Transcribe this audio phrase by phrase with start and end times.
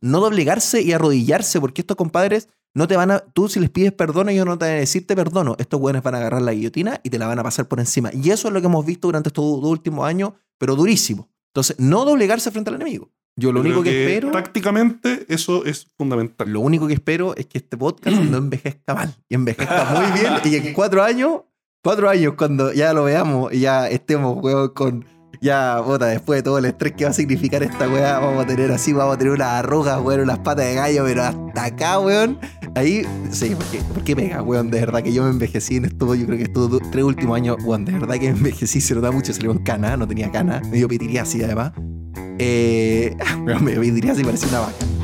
[0.00, 3.18] no doblegarse y arrodillarse, porque estos compadres no te van a.
[3.20, 5.56] Tú, si les pides perdón, ellos no te van a decir te perdono.
[5.58, 8.10] Estos güeyes van a agarrar la guillotina y te la van a pasar por encima.
[8.12, 11.28] Y eso es lo que hemos visto durante estos dos últimos años, pero durísimo.
[11.50, 13.10] Entonces, no doblegarse frente al enemigo.
[13.36, 14.30] Yo lo único que, espero.
[14.30, 16.48] Tácticamente, eso es fundamental.
[16.48, 20.32] Lo único que espero es que este podcast no envejezca mal y envejezca muy bien
[20.44, 21.40] y en cuatro años,
[21.82, 25.04] cuatro años, cuando ya lo veamos y ya estemos, weón, con
[25.40, 28.46] ya, bota, después de todo el estrés que va a significar esta weá, vamos a
[28.46, 31.98] tener así, vamos a tener unas arrugas, weón, unas patas de gallo, pero hasta acá,
[31.98, 32.38] weón.
[32.74, 34.70] Ahí, sí, ¿por qué, ¿por qué pega, weón?
[34.70, 37.56] De verdad que yo me envejecí en esto, yo creo que estos tres últimos años,
[37.64, 40.60] weón, de verdad que me envejecí, se nota mucho, salió en cana, no tenía cana,
[40.70, 40.88] me dio
[41.20, 41.72] así además.
[42.38, 43.16] Eh,
[43.60, 44.99] me dio así, parecía una vaca.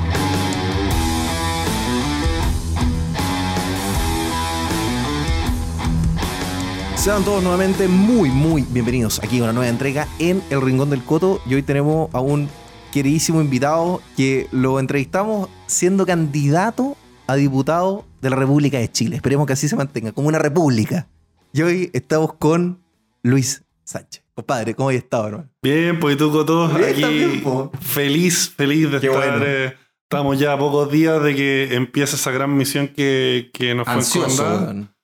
[7.06, 11.05] Sean todos nuevamente muy, muy bienvenidos aquí a una nueva entrega en El Rincón del
[11.05, 11.41] Coto.
[11.46, 12.48] Y hoy tenemos a un
[12.92, 16.96] queridísimo invitado que lo entrevistamos siendo candidato
[17.29, 19.15] a diputado de la República de Chile.
[19.15, 21.07] Esperemos que así se mantenga, como una república.
[21.52, 22.82] Y hoy estamos con
[23.23, 24.24] Luis Sánchez.
[24.35, 25.48] Compadre, ¿cómo has estado, hermano?
[25.63, 27.41] Bien, pues tú, Coto, aquí
[27.82, 29.43] feliz, feliz de estar...
[29.46, 33.87] Eh, estamos ya a pocos días de que empiece esa gran misión que, que nos
[33.87, 34.96] fue encomendada.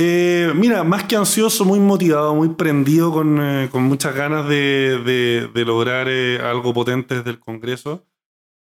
[0.00, 6.06] Eh, mira, más que ansioso, muy motivado, muy prendido, con, eh, muchas ganas de, lograr
[6.08, 8.06] eh, algo potente desde el Congreso.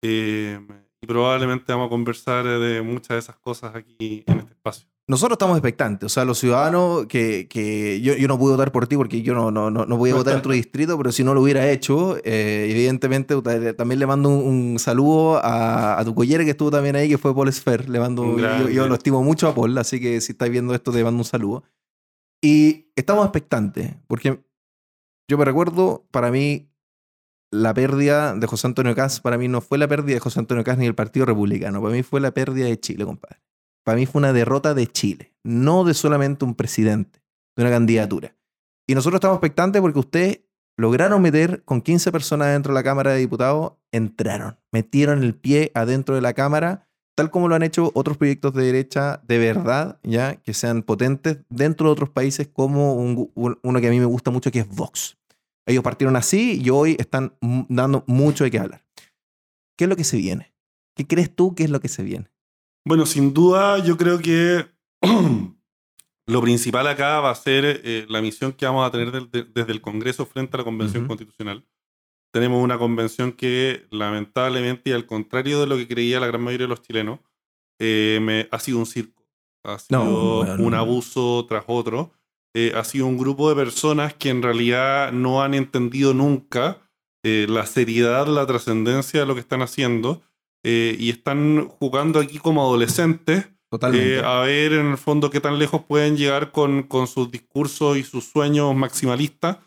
[0.00, 4.88] y probablemente vamos a conversar de muchas de esas cosas aquí en este espacio.
[5.08, 8.88] Nosotros estamos expectantes, o sea, los ciudadanos que, que yo, yo, no pude votar por
[8.88, 11.22] ti porque yo no, no, no, no voy a votar en tu distrito, pero si
[11.22, 13.40] no lo hubiera hecho, eh, evidentemente
[13.74, 17.32] también le mando un, saludo a, a, tu collera que estuvo también ahí, que fue
[17.32, 17.88] Paul Sfer.
[17.88, 20.90] Le mando, yo, yo, lo estimo mucho a Paul, así que si estás viendo esto,
[20.90, 21.62] te mando un saludo.
[22.42, 24.44] Y estamos expectantes, porque
[25.30, 26.68] yo me recuerdo, para mí,
[27.52, 30.64] la pérdida de José Antonio Caz, para mí no fue la pérdida de José Antonio
[30.64, 33.45] Caz ni el Partido Republicano, para mí fue la pérdida de Chile, compadre
[33.86, 37.20] para mí fue una derrota de Chile, no de solamente un presidente,
[37.54, 38.34] de una candidatura.
[38.84, 40.40] Y nosotros estamos expectantes porque ustedes
[40.76, 45.70] lograron meter con 15 personas dentro de la Cámara de Diputados, entraron, metieron el pie
[45.72, 50.00] adentro de la Cámara, tal como lo han hecho otros proyectos de derecha de verdad,
[50.02, 54.32] ya que sean potentes dentro de otros países como uno que a mí me gusta
[54.32, 55.16] mucho que es Vox.
[55.64, 57.34] Ellos partieron así y hoy están
[57.68, 58.84] dando mucho de qué hablar.
[59.76, 60.52] ¿Qué es lo que se viene?
[60.96, 62.28] ¿Qué crees tú que es lo que se viene?
[62.86, 64.64] Bueno, sin duda yo creo que
[66.28, 69.80] lo principal acá va a ser eh, la misión que vamos a tener desde el
[69.80, 71.66] Congreso frente a la Convención Constitucional.
[72.32, 76.66] Tenemos una convención que lamentablemente y al contrario de lo que creía la gran mayoría
[76.66, 77.18] de los chilenos,
[77.80, 79.26] eh, me, ha sido un circo.
[79.64, 82.12] Ha sido un abuso tras otro.
[82.54, 86.88] Eh, ha sido un grupo de personas que en realidad no han entendido nunca
[87.24, 90.22] la seriedad, la trascendencia de lo que están haciendo
[90.68, 93.46] eh, y están jugando aquí como adolescentes.
[93.92, 97.96] Eh, a ver en el fondo qué tan lejos pueden llegar con, con sus discursos
[97.96, 99.58] y sus sueños maximalistas,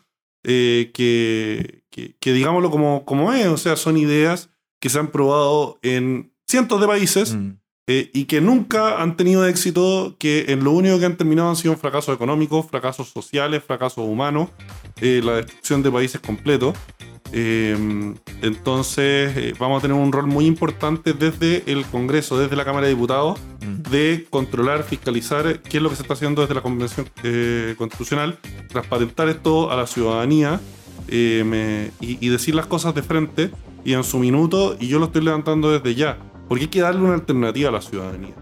[0.44, 5.78] eh, que, que, digámoslo como, como es, o sea, son ideas que se han probado
[5.80, 7.52] en cientos de países mm.
[7.86, 11.78] y que nunca han tenido éxito, que en lo único que han terminado han sido
[11.78, 14.50] fracasos económicos, fracasos sociales, fracasos humanos,
[15.00, 16.76] la destrucción de países completos.
[17.32, 22.64] Em, entonces eh, vamos a tener un rol muy importante desde el Congreso, desde la
[22.64, 23.90] Cámara de Diputados, mm.
[23.90, 28.38] de controlar, fiscalizar qué es lo que se está haciendo desde la Convención eh, Constitucional,
[28.68, 30.60] transparentar esto a la ciudadanía
[31.08, 33.50] em, y, decir las cosas de frente
[33.84, 36.18] y en su minuto, y yo lo estoy levantando desde ya,
[36.48, 38.34] porque hay que darle una alternativa a la ciudadanía.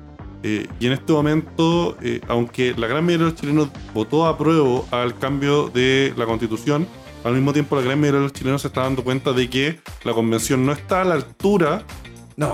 [0.45, 1.97] Eh, y en este momento,
[2.29, 6.87] aunque la gran mayoría de los chilenos votó a prueba al cambio de la constitución,
[7.25, 9.81] al mismo tiempo la gran mayoría de los chilenos se está dando cuenta de que
[10.05, 11.85] la convención no está a la altura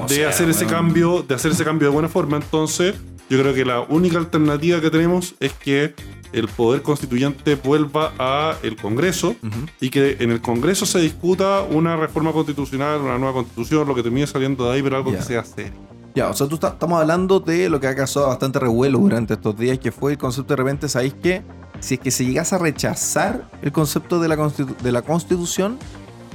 [0.09, 2.37] de hacer ese cambio, de hacer ese cambio de buena forma.
[2.37, 2.95] Entonces,
[3.29, 5.95] yo creo que la única alternativa que tenemos es que
[6.33, 9.37] el poder constituyente vuelva a el Congreso
[9.81, 14.03] y que en el Congreso se discuta una reforma constitucional, una nueva constitución, lo que
[14.03, 15.73] termine saliendo de ahí, pero algo que sea serio.
[16.15, 19.57] Ya, o sea, tú estamos hablando de lo que ha causado bastante revuelo durante estos
[19.57, 21.43] días, que fue el concepto de repente, ¿sabéis que
[21.85, 25.79] si es que se llegase a rechazar el concepto de la, de la constitución,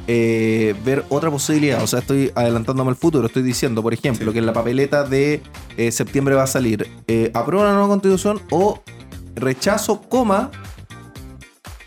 [0.07, 1.81] eh, ver otra posibilidad.
[1.83, 3.25] O sea, estoy adelantándome al futuro.
[3.25, 5.41] Estoy diciendo, por ejemplo, que en la papeleta de
[5.75, 8.83] eh, septiembre va a salir eh, apruebo una nueva constitución o
[9.35, 10.51] rechazo, coma,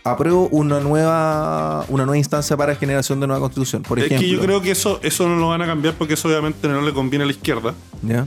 [0.03, 3.85] apruebo una nueva, una nueva instancia para generación de nueva constitución.
[3.85, 4.17] Por ejemplo.
[4.17, 6.67] Es que yo creo que eso, eso no lo van a cambiar porque eso obviamente
[6.67, 7.75] no le conviene a la izquierda.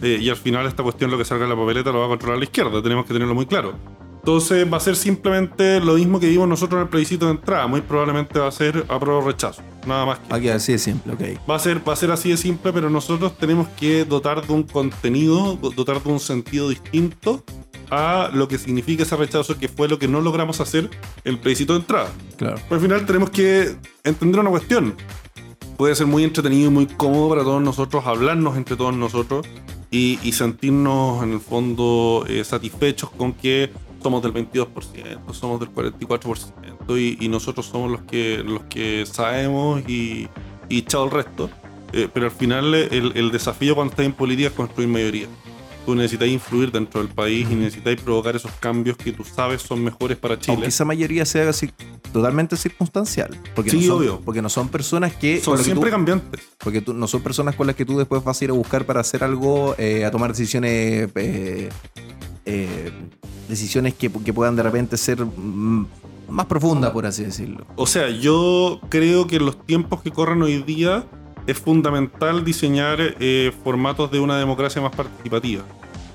[0.01, 2.37] y al final esta cuestión, lo que salga en la papeleta, lo va a controlar
[2.37, 2.81] la izquierda.
[2.81, 3.75] Tenemos que tenerlo muy claro.
[4.25, 7.67] Entonces va a ser simplemente lo mismo que vimos nosotros en el plebiscito de entrada.
[7.67, 9.61] Muy probablemente va a ser apruebo o rechazo.
[9.85, 10.33] Nada más que.
[10.33, 11.47] Aquí así de simple, ok.
[11.47, 14.51] Va a, ser, va a ser así de simple, pero nosotros tenemos que dotar de
[14.51, 17.43] un contenido, dotar de un sentido distinto
[17.91, 20.89] a lo que significa ese rechazo, que fue lo que no logramos hacer
[21.23, 22.09] en el plebiscito de entrada.
[22.35, 22.57] Claro.
[22.71, 24.95] Al final tenemos que entender una cuestión.
[25.77, 29.45] Puede ser muy entretenido y muy cómodo para todos nosotros hablarnos entre todos nosotros
[29.91, 33.69] y, y sentirnos en el fondo eh, satisfechos con que
[34.05, 39.81] somos del 22%, somos del 44% y, y nosotros somos los que, los que sabemos
[39.89, 40.27] y,
[40.69, 41.49] y chao el resto.
[41.91, 45.27] Eh, pero al final el, el desafío cuando estás en política es construir mayoría
[45.87, 49.83] tú necesitas influir dentro del país y necesitas provocar esos cambios que tú sabes son
[49.83, 50.53] mejores para Chile.
[50.53, 51.69] Aunque esa mayoría sea así,
[52.11, 53.37] totalmente circunstancial.
[53.53, 54.21] Porque Sí, no son, obvio.
[54.25, 55.39] Porque no son personas que.
[55.39, 56.41] son lo que siempre tú- cambiantes.
[56.57, 58.87] Porque tú- no son personas con las que tú después vas a ir a buscar
[58.87, 61.09] para hacer algo, eh, a tomar decisiones.
[61.13, 61.69] eh,
[62.45, 62.91] eh,
[63.47, 65.87] decisiones que, puedan de repente ser mm,
[66.29, 67.65] más profundas, por así decirlo.
[67.75, 71.05] O sea, yo creo que en los tiempos que corren hoy día
[71.47, 75.63] es fundamental diseñar eh, formatos de una democracia más participativa.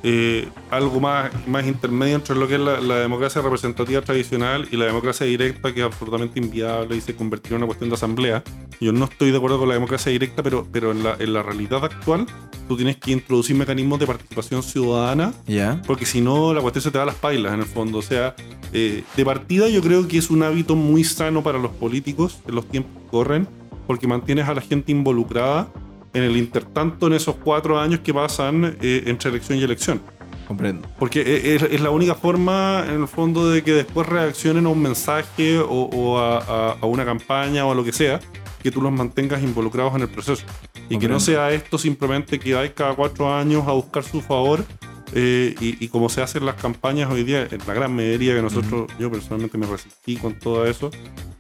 [0.03, 4.77] Eh, algo más, más intermedio entre lo que es la, la democracia representativa tradicional y
[4.77, 8.43] la democracia directa, que es absolutamente inviable y se convertirá en una cuestión de asamblea.
[8.81, 11.43] Yo no estoy de acuerdo con la democracia directa, pero, pero en, la, en la
[11.43, 12.27] realidad actual
[12.67, 15.83] tú tienes que introducir mecanismos de participación ciudadana ¿Ya?
[15.87, 17.99] porque si no, la cuestión se te da las pailas en el fondo.
[17.99, 18.35] O sea,
[18.73, 22.55] eh, de partida yo creo que es un hábito muy sano para los políticos en
[22.55, 23.49] los tiempos que corren,
[23.87, 25.69] porque mantienes a la gente involucrada
[26.13, 30.01] en el intertanto en esos cuatro años que pasan eh, entre elección y elección.
[30.49, 30.89] Comprendo.
[30.99, 34.69] Porque e- es, es la única forma, en el fondo, de que después reaccionen a
[34.71, 38.19] un mensaje o, o a, a- a una campaña o a lo que sea,
[38.63, 40.45] que tú los mantengas involucrados en el proceso.
[40.89, 44.65] Y que no sea esto simplemente que hay cada cuatro años a buscar su favor.
[45.13, 48.43] eh, y, y como se hacen las campañas hoy día, en la gran mayoría que
[48.43, 50.91] nosotros, yo personalmente me resistí con todo eso,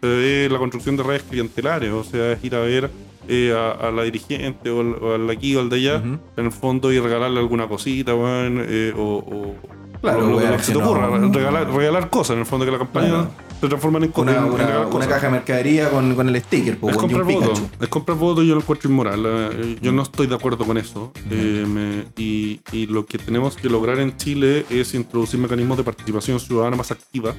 [0.00, 2.90] se ve la construcción de redes clientelares, o sea, es ir a ver
[3.30, 5.96] eh, a, a la dirigente o al, o al de aquí o al de allá,
[6.36, 9.54] en el fondo y regalarle alguna cosita, eh, o, o-
[10.00, 12.64] Claro, o lo, weón, que se te no- ocurra, regalar, regalar cosas, en el fondo
[12.64, 13.28] que la campaña
[13.60, 15.08] se transforman en, Una, en- una- regalar una cosas.
[15.08, 17.88] caja de mercadería con, con el sticker, po, Es weón, y un comprar votos, es
[17.88, 19.22] comprar votos yo lo encuentro inmoral.
[19.26, 21.12] eh, Yo no estoy de acuerdo con eso.
[21.28, 26.40] me- y, y lo que tenemos que lograr en Chile es introducir mecanismos de participación
[26.40, 27.34] ciudadana más activa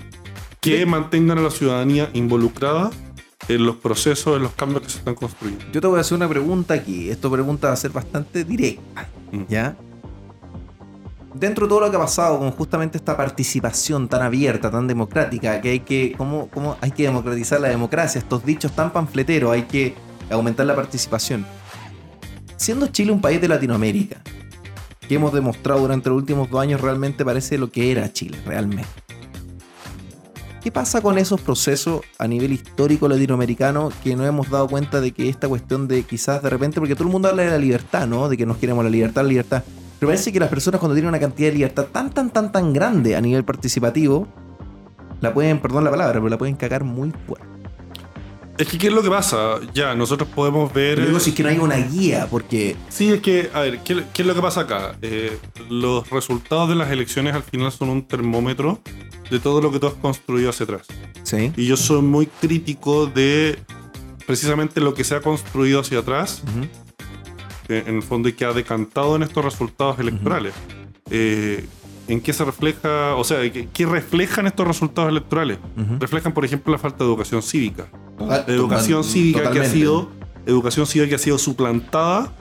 [0.60, 2.92] que mantengan a la ciudadanía involucrada
[3.48, 5.66] en los procesos, en los cambios que se están construyendo.
[5.72, 7.10] Yo te voy a hacer una pregunta aquí.
[7.10, 9.08] Esta pregunta va a ser bastante directa.
[9.32, 9.44] Mm.
[9.50, 9.76] ¿Ya?
[11.34, 15.62] Dentro de todo lo que ha pasado con justamente esta participación tan abierta, tan democrática,
[15.62, 18.20] que hay que, ¿cómo, cómo hay que democratizar la democracia?
[18.20, 19.96] Estos dichos tan panfleteros, hay que
[20.30, 21.46] aumentar la participación.
[22.58, 24.22] Siendo Chile un país de Latinoamérica,
[25.08, 28.90] que hemos demostrado durante los últimos dos años realmente parece lo que era Chile, realmente.
[30.62, 35.12] ¿Qué pasa con esos procesos a nivel histórico latinoamericano que no hemos dado cuenta de
[35.12, 38.06] que esta cuestión de quizás de repente, porque todo el mundo habla de la libertad,
[38.06, 38.30] ¿no?
[38.30, 39.64] De que nos queremos la libertad, la libertad.
[40.00, 42.74] Pero parece que las personas cuando tienen una cantidad de libertad tan, tan, tan, tan
[42.74, 44.28] grande a nivel participativo,
[45.20, 47.51] la pueden, perdón la palabra, pero la pueden cagar muy fuerte.
[48.62, 49.60] Es que, ¿qué es lo que pasa?
[49.74, 50.94] Ya, nosotros podemos ver.
[50.94, 53.80] Pero digo, si es que no hay una guía, porque Sí, es que, a ver,
[53.80, 54.96] ¿qué, qué es lo que pasa acá?
[55.02, 55.36] Eh,
[55.68, 58.80] los resultados de las elecciones al final son un termómetro
[59.32, 60.86] de todo lo que tú has construido hacia atrás.
[61.24, 61.52] Sí.
[61.58, 63.58] Y yo soy muy crítico de
[64.28, 66.44] precisamente lo que se ha construido hacia atrás,
[67.68, 70.54] eh, en el fondo, y que ha decantado en estos resultados electorales.
[71.10, 71.66] Eh,
[72.08, 75.60] ¿En qué se refleja, o sea, qué, reflejan estos resultados electorales?
[76.00, 77.88] Reflejan, por ejemplo, la falta de educación cívica.
[78.20, 80.10] Ah, Educación total- cívica que ha sido
[80.46, 82.32] educación cívica que ha sido suplantada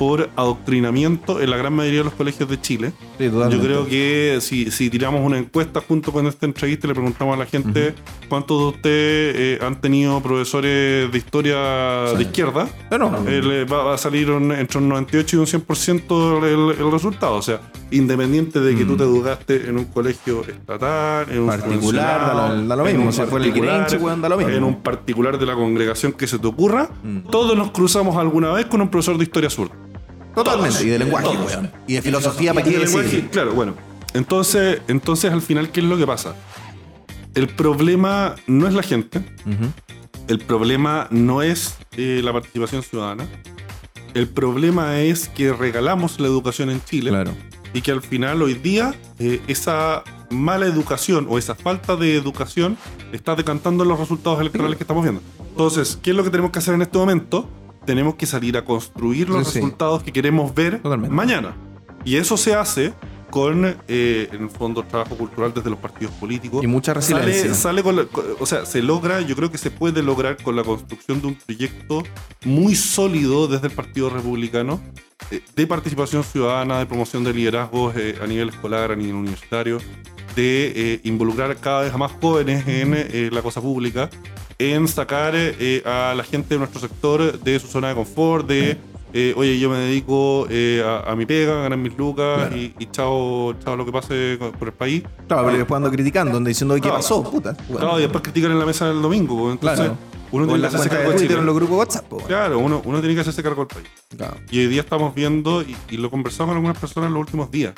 [0.00, 2.92] por adoctrinamiento en la gran mayoría de los colegios de Chile.
[3.18, 3.30] Sí.
[3.30, 7.34] Yo creo que si, si tiramos una encuesta junto con esta entrevista y le preguntamos
[7.36, 7.94] a la gente
[8.30, 12.16] cuántos de ustedes eh, han tenido profesores de historia Sí.
[12.16, 15.46] de izquierda, Bueno, eh, le va, va a salir un- entre un 98 y un
[15.46, 17.34] 100% el, el resultado.
[17.34, 18.88] O sea, independiente de que Mm.
[18.88, 22.96] tú te educaste en un colegio estatal, en un particular, da lo, da lo en
[22.96, 23.12] mismo.
[23.12, 24.52] Si fue el particular, Grinch, da lo mismo.
[24.54, 27.28] en un particular de la congregación que se te ocurra, Mm.
[27.30, 29.70] todos nos cruzamos alguna vez con un profesor de historia sur.
[30.34, 30.70] Totalmente.
[30.74, 30.82] todos.
[30.84, 31.46] Y de lenguaje, Todos.
[31.46, 31.70] weón.
[31.86, 33.28] Y de filosofía, ¿para qué de lenguaje, decir?
[33.30, 33.74] Claro, bueno.
[34.14, 36.34] Entonces, entonces, al final, ¿qué es lo que pasa?
[37.34, 39.22] El problema no es la gente,
[40.26, 43.28] el problema no es eh, la participación ciudadana,
[44.14, 47.30] el problema es que regalamos la educación en Chile Claro.
[47.72, 52.76] y que al final hoy día eh, esa mala educación o esa falta de educación
[53.12, 55.22] está decantando los resultados electorales que estamos viendo.
[55.50, 57.48] Entonces, ¿qué es lo que tenemos que hacer en este momento?
[57.90, 59.58] Tenemos que salir a construir los Sí, sí.
[59.58, 61.12] resultados que queremos ver Totalmente.
[61.12, 61.56] mañana.
[62.04, 62.92] Y eso se hace
[63.30, 66.62] con, eh, en el fondo, trabajo cultural desde los partidos políticos.
[66.62, 67.42] Y mucha resiliencia.
[67.42, 68.06] Sale, sale con la-
[68.38, 71.34] o sea, se logra, yo creo que se puede lograr con la construcción de un
[71.34, 72.04] proyecto
[72.44, 74.80] muy sólido desde el Partido Republicano
[75.32, 79.78] eh, de participación ciudadana, de promoción de liderazgos eh, a nivel escolar, a nivel universitario,
[80.36, 84.08] de involucrar cada vez a más jóvenes en la cosa pública,
[84.60, 88.76] en sacar eh, a la gente de nuestro sector de su zona de confort, de,
[89.14, 92.56] eh, oye, yo me dedico eh, a, a mi pega, a ganar mis lucas Claro.
[92.56, 95.02] y, y chao, chao lo que pase con- por el país.
[95.26, 96.96] Claro, pero después ando criticando, ando diciendo, ¿qué Claro.
[96.96, 97.22] pasó?
[97.22, 97.56] Puta.
[97.68, 99.36] Bueno, Claro, y después critican en la mesa del domingo.
[99.38, 99.96] pues, Entonces, Claro.
[100.32, 101.40] uno tiene en que hacerse cargo de de Twitter, Chile.
[101.40, 102.04] en los grupos de WhatsApp.
[102.04, 102.28] po, bueno.
[102.28, 103.88] Claro, uno, uno tiene que hacerse cargo del país.
[104.16, 104.36] Claro.
[104.50, 107.50] Y hoy día estamos viendo, y, y lo conversamos con algunas personas en los últimos
[107.50, 107.72] días,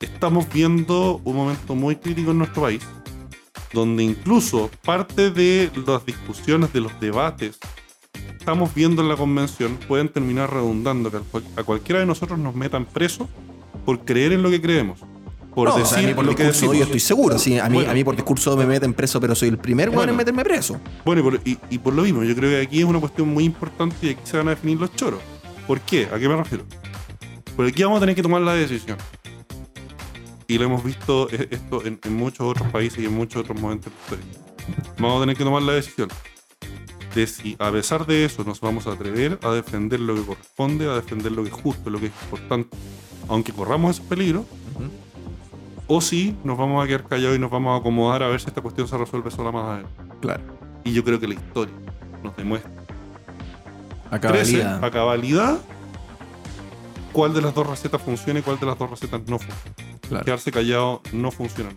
[0.00, 2.82] estamos viendo un momento muy crítico en nuestro país,
[3.72, 7.58] donde incluso parte de las discusiones, de los debates,
[8.38, 12.38] estamos viendo en la convención, pueden terminar redundando que a cual- a cualquiera de nosotros
[12.38, 13.28] nos metan preso
[13.86, 15.00] por creer en lo que creemos.
[15.54, 16.76] Por No, o decir sea, a mí por lo que discurso decimos.
[16.78, 17.38] yo estoy seguro.
[17.38, 17.90] Sí, a, mí, Bueno.
[17.90, 20.14] a mí por discurso me meten preso, pero soy el primer en Bueno.
[20.14, 20.80] meterme preso.
[21.04, 23.28] Bueno, y por, y- y por lo mismo, yo creo que aquí es una cuestión
[23.28, 25.20] muy importante y aquí se van a definir los choros.
[25.66, 26.08] ¿Por qué?
[26.12, 26.64] ¿A qué me refiero?
[27.54, 28.96] Porque aquí vamos a tener que tomar la decisión.
[30.52, 33.58] Y lo hemos visto eh, esto en, en muchos otros países y en muchos otros
[33.58, 34.44] momentos de la historia.
[34.98, 36.10] Vamos a tener que tomar la decisión
[37.14, 40.90] de si a pesar de eso nos vamos a atrever a defender lo que corresponde,
[40.90, 42.76] a defender lo que es justo, lo que es importante,
[43.28, 44.44] aunque corramos esos peligros,
[45.86, 48.48] o si nos vamos a quedar callados y nos vamos a acomodar a ver si
[48.48, 50.02] esta cuestión se resuelve sola más adelante.
[50.20, 50.42] Claro.
[50.84, 51.74] Y yo creo que la historia
[52.22, 52.70] nos demuestra
[54.10, 54.84] A 13 cabalidad.
[54.84, 55.58] a cabalidad
[57.12, 59.76] cuál de las dos recetas funciona y cuál de las dos recetas no funciona.
[60.12, 60.24] Claro.
[60.24, 61.70] Quedarse callado no funciona.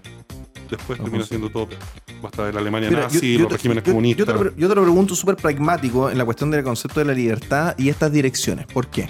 [0.70, 1.26] Después No termina funciona.
[1.26, 1.82] siendo todo peor.
[2.22, 4.26] Basta ver la Alemania Mira, nazi, yo- yo los te- regímenes yo- comunistas.
[4.28, 7.06] Yo te, lo, yo te lo pregunto súper pragmático en la cuestión del concepto de
[7.06, 8.66] la libertad y estas direcciones.
[8.68, 9.10] ¿Por qué?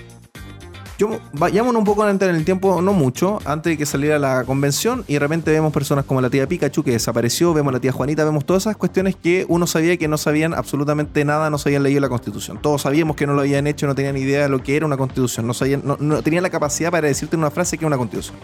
[0.97, 5.03] Yo, vayámonos un poco en el tiempo, no mucho, antes de que saliera la convención,
[5.09, 8.23] y de repente vemos personas como la tía Pikachu que desapareció, vemos la tía Juanita,
[8.23, 11.99] vemos todas esas cuestiones que uno sabía que no sabían absolutamente nada, no sabían leído
[11.99, 12.59] la constitución.
[12.61, 14.95] Todos sabíamos que no lo habían hecho, no tenían idea de lo que era una
[14.95, 17.87] constitución, no, sabían, no, no tenían la capacidad para decirte en una frase que es
[17.87, 18.37] una constitución.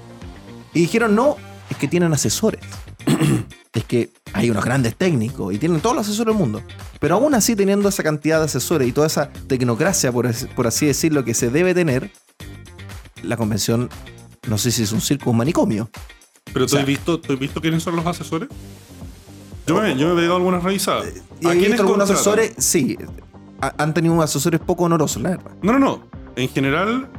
[0.73, 1.35] Y dijeron, no,
[1.69, 2.61] es que tienen asesores.
[3.73, 6.61] es que hay unos grandes técnicos y tienen todos los asesores del mundo.
[6.99, 10.85] Pero aún así, teniendo esa cantidad de asesores y toda esa tecnocracia, por, por así
[10.85, 12.11] decirlo, que se debe tener,
[13.23, 13.89] la convención,
[14.47, 15.89] no sé si es un circo un manicomio.
[16.53, 18.49] Pero tú o sea- has visto, ¿tú has visto quiénes son los asesores?
[19.67, 21.05] Yo me, yo me he pegado algunas revisadas.
[21.39, 22.97] Y ¿A he quiénes algunos asesores, sí,
[23.61, 25.51] ha- han tenido unos asesores poco honorosos, la verdad.
[25.61, 26.03] No, no, no.
[26.35, 27.09] En general,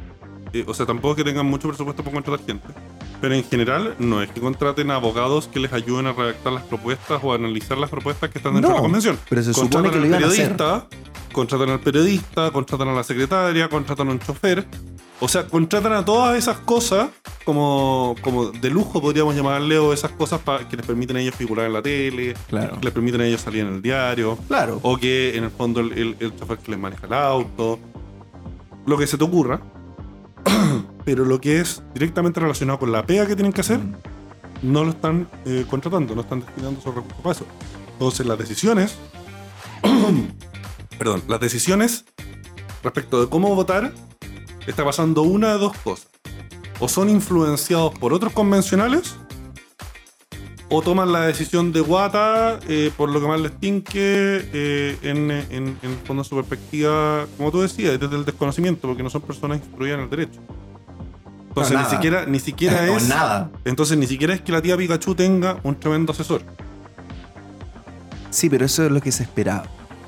[0.52, 2.66] eh, o sea, tampoco es que tengan mucho presupuesto para contratar gente.
[3.22, 6.64] Pero en general, no es que contraten a abogados que les ayuden a redactar las
[6.64, 9.18] propuestas o a analizar las propuestas que están dentro No, de la convención.
[9.30, 10.56] pero se supone Contratan que lo al iban a hacer.
[10.56, 10.86] periodista,
[11.32, 14.66] contratan al periodista, contratan a la secretaria, contratan a un chofer.
[15.20, 17.10] O sea, contratan a todas esas cosas
[17.44, 21.66] como, como de lujo, podríamos llamarle, o esas cosas que les permiten a ellos figurar
[21.66, 22.76] en la tele, Claro.
[22.80, 24.36] que les permiten a ellos salir en el diario.
[24.48, 24.80] Claro.
[24.82, 27.78] O que en el fondo el, el, el chofer que les maneja el auto.
[28.84, 29.60] Lo que se te ocurra.
[31.04, 33.80] Pero lo que es directamente relacionado con la pega que tienen que hacer,
[34.62, 37.46] no lo están eh, contratando, no están destinando esos recursos para eso.
[37.92, 38.96] Entonces las decisiones.
[40.98, 42.04] perdón, las decisiones
[42.82, 43.92] respecto de cómo votar
[44.66, 46.08] está pasando una de dos cosas.
[46.78, 49.16] O son influenciados por otros convencionales,
[50.72, 53.92] o toman la decisión de guata eh, por lo que más les tinque
[54.52, 59.20] eh, en, en, fondo su perspectiva, como tú decías, desde el desconocimiento, porque no son
[59.20, 60.40] personas instruidas en el derecho.
[61.48, 63.06] Entonces No, ni siquiera, ni siquiera es.
[63.06, 63.50] nada.
[63.66, 66.42] Entonces ni siquiera es que la tía Pikachu tenga un tremendo asesor.
[68.30, 69.64] Sí, pero eso es lo que se esperaba.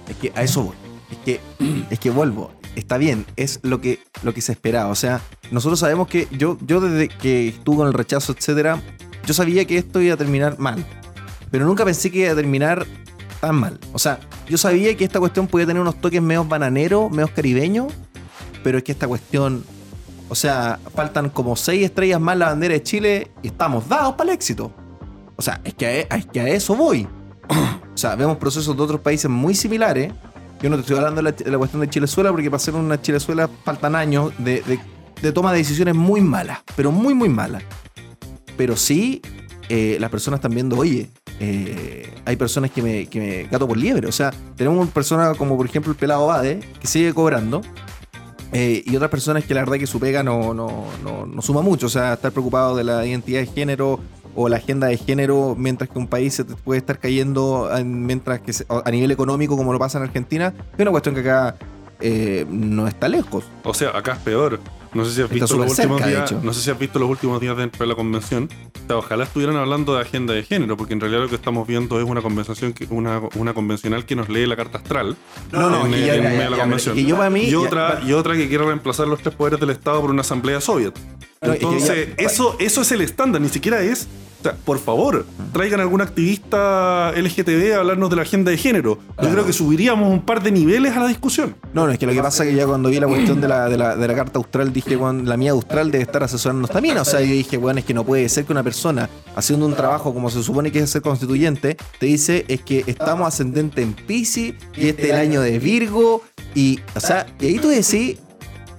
[0.09, 0.77] Es que a eso voy.
[1.11, 1.41] Es que,
[1.91, 2.51] es que vuelvo.
[2.75, 4.89] Está bien, es lo que, lo que se esperaba.
[4.89, 8.83] O sea, nosotros sabemos que yo, yo desde que estuve con el rechazo, etcétera,
[9.27, 10.85] yo sabía que esto iba a terminar mal.
[11.51, 12.87] Pero nunca pensé que iba a terminar
[13.41, 13.79] tan mal.
[13.93, 17.93] O sea, yo sabía que esta cuestión podía tener unos toques medio bananeros, medio caribeños,
[18.63, 19.65] pero es que esta cuestión.
[20.29, 24.31] O sea, faltan como seis estrellas más la bandera de Chile y estamos dados para
[24.31, 24.73] el éxito.
[25.37, 27.07] O sea, es que a, es que a eso voy.
[27.95, 30.13] O sea, vemos procesos de otros países muy similares.
[30.61, 32.75] Yo no te estoy hablando de la, de la cuestión de Chilezuela, porque para hacer
[32.75, 34.81] una Chilezuela faltan años de, de-
[35.23, 37.63] de toma de decisiones muy malas, pero muy, muy malas.
[38.57, 39.21] Pero sí,
[39.69, 43.77] eh, las personas están viendo, oye, eh, hay personas que me, que me gato por
[43.77, 44.07] liebre.
[44.09, 47.61] O sea, tenemos personas como por ejemplo el pelado Bade, que sigue cobrando.
[48.53, 51.61] eh, y otras personas que la verdad que su pega no, no, no, no suma
[51.63, 51.87] mucho.
[51.87, 53.99] O sea, estar preocupado de la identidad de género
[54.37, 58.41] o la agenda de género, mientras que un país se puede estar cayendo en- mientras
[58.41, 61.57] que a nivel económico, como lo pasa en Argentina, es una cuestión que acá
[62.49, 63.45] no está lejos.
[63.65, 64.61] O sea, acá es peor.
[64.95, 66.45] No sé si has Está visto los últimos cerca, días.
[66.45, 68.49] No sé si has visto los últimos días dentro de la convención.
[68.85, 71.67] O sea, ojalá estuvieran hablando de agenda de género, porque en realidad lo que estamos
[71.67, 75.17] viendo es una conversación que, una, una convencional que nos lee la carta astral.
[75.53, 76.95] No, no, en, que ya- en ya- medio ya- de la convención.
[76.95, 79.59] que yo para mí- y ya- otra, y otra que quiere reemplazar los tres poderes
[79.61, 80.95] del Estado por una asamblea soviet.
[81.43, 84.07] No, Entonces, ya- eso, eso es el estándar, ni siquiera es.
[84.45, 85.25] O sea, por favor,
[85.55, 88.99] traigan algún activista LGTB a hablarnos de la agenda de género.
[88.99, 89.33] Yo Claro.
[89.33, 91.57] creo que subiríamos un par de niveles a la discusión.
[91.73, 93.49] No, no, es que lo que pasa es que ya cuando vi la cuestión de
[93.49, 96.71] la, de la, de la carta austral, dije, bueno, la mía austral debe estar asesorándonos
[96.71, 96.99] también.
[96.99, 99.75] O sea, yo dije, bueno, es que no puede ser que una persona haciendo un
[99.75, 103.95] trabajo como se supone que es ser constituyente, te dice, es que estamos ascendente en
[103.95, 106.21] Pisces y este es el año de Virgo.
[106.55, 108.19] Y, o sea, y ahí tú decís,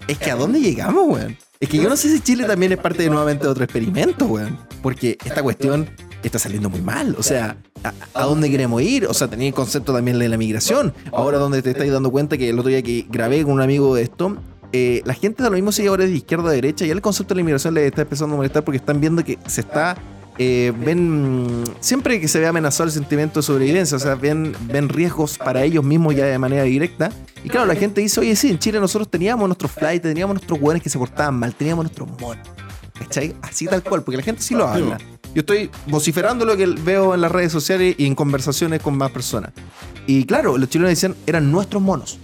[0.07, 1.35] es que ¿a dónde llegamos, weón?
[1.59, 4.57] Es que yo no sé si Chile también es parte nuevamente de otro experimento, weón.
[4.81, 5.89] Porque esta cuestión
[6.21, 7.15] está saliendo muy mal.
[7.17, 7.57] O sea,
[8.13, 9.05] ¿a, dónde queremos ir?
[9.07, 10.93] O sea, tenía el concepto también de la migración.
[11.13, 13.95] Ahora donde te estáis dando cuenta que el otro día que grabé con un amigo
[13.95, 14.37] de esto,
[14.73, 16.85] eh, la gente da lo mismo si ahora de izquierda a derecha.
[16.85, 19.39] Y el concepto de la inmigración les está empezando a molestar porque están viendo que
[19.47, 19.97] se está...
[20.37, 24.89] eh, ven siempre que se ve amenazado el sentimiento de sobrevivencia, o sea, ven, ven
[24.89, 27.09] riesgos para ellos mismos ya de manera directa.
[27.43, 30.59] Y claro, la gente dice, oye, sí, en Chile nosotros teníamos nuestros flights, teníamos nuestros
[30.59, 32.45] hueones que se portaban mal, teníamos nuestros monos.
[32.99, 33.35] ¿Cachai?
[33.41, 34.97] Así tal cual, porque la gente sí lo habla.
[35.33, 39.11] Yo estoy vociferando lo que veo en las redes sociales y en conversaciones con más
[39.11, 39.51] personas.
[40.07, 42.19] Y claro, los chilenos decían, eran nuestros monos,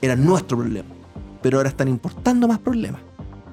[0.00, 0.88] eran nuestro problema.
[1.42, 3.00] Pero ahora están importando más problemas.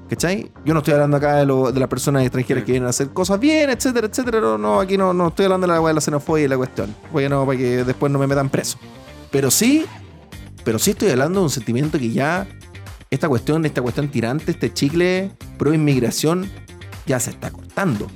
[0.10, 0.52] ¿Cachai?
[0.66, 2.66] Yo no estoy hablando acá de, lo- de las personas extranjeras Sí.
[2.66, 4.40] que vienen a hacer cosas bien, etcétera, etcétera.
[4.42, 6.96] No, no, aquí no, no estoy hablando de la, de la xenofobia y la cuestión.
[7.12, 8.80] Porque no, para que después no me metan preso.
[9.30, 9.86] Pero sí,
[10.64, 12.48] pero sí estoy hablando de un sentimiento que ya
[13.12, 16.50] esta cuestión, esta cuestión tirante, este chicle pro inmigración,
[17.06, 18.08] ya se está cortando.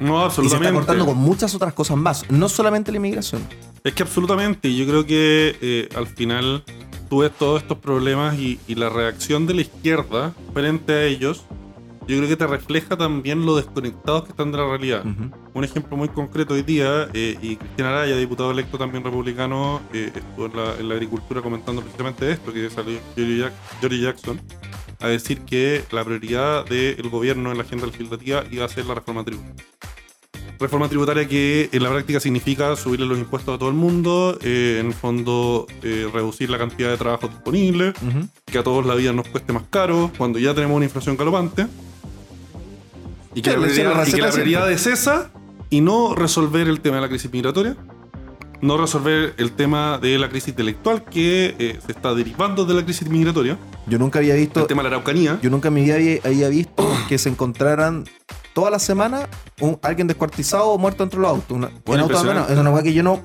[0.00, 0.66] No, Y se absolutamente.
[0.68, 3.42] está cortando con muchas otras cosas más, no solamente la inmigración.
[3.84, 6.64] Es que absolutamente, yo creo que eh, al final
[7.08, 11.44] tú ves todos estos problemas y, y la reacción de la izquierda frente a ellos,
[12.06, 15.04] yo creo que te refleja también lo desconectados que están de la realidad.
[15.54, 20.12] Un ejemplo muy concreto hoy día, eh, y Cristian Araya, diputado electo también republicano, eh,
[20.14, 22.98] estuvo en la, en la agricultura comentando precisamente esto, que salió
[23.80, 24.38] Jory Jackson
[25.00, 28.94] a decir que la prioridad del gobierno en la agenda legislativa iba a ser la
[28.94, 29.73] reforma tributaria.
[30.58, 34.78] Reforma tributaria que en la práctica significa subirle los impuestos a todo el mundo, eh,
[34.80, 37.92] en el fondo eh, reducir la cantidad de trabajo disponible,
[38.46, 41.66] que a todos la vida nos cueste más caro, cuando ya tenemos una inflación galopante.
[43.34, 45.32] Y que, la prioridad, y que la receta prioridad es esa
[45.70, 47.76] y no resolver el tema de la crisis migratoria,
[48.60, 52.84] no resolver el tema de la crisis intelectual que eh, se está derivando de la
[52.84, 55.38] crisis migratoria, Yo nunca había visto, el tema de la Araucanía.
[55.42, 58.04] yo nunca en mi vida había, había visto que se encontraran
[58.54, 59.28] toda la semana
[59.60, 61.56] un, alguien descuartizado o muerto dentro de los autos.
[61.56, 62.14] Una, en auto impresionante.
[62.14, 62.52] abandonado.
[62.52, 63.22] Es una weá que yo no,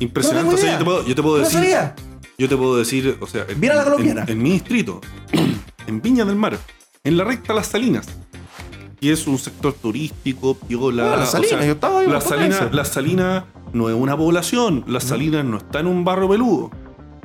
[0.00, 0.50] Impresionante.
[0.50, 1.58] No o sea, yo te puedo, yo te puedo no decir.
[1.58, 1.94] sabía.
[2.36, 4.24] Yo te puedo decir, o sea, en, la colombiana.
[4.28, 5.00] en mi distrito,
[5.88, 6.56] en Viña del Mar,
[7.02, 8.06] en la recta Las Salinas,
[9.00, 11.14] y es un sector turístico, piola.
[11.14, 12.70] Ah, Las o Salinas, sea, yo estaba ahí Las Salinas, eso.
[12.70, 16.70] Las Salinas no es una población, Las Salinas no está en un barrio peludo.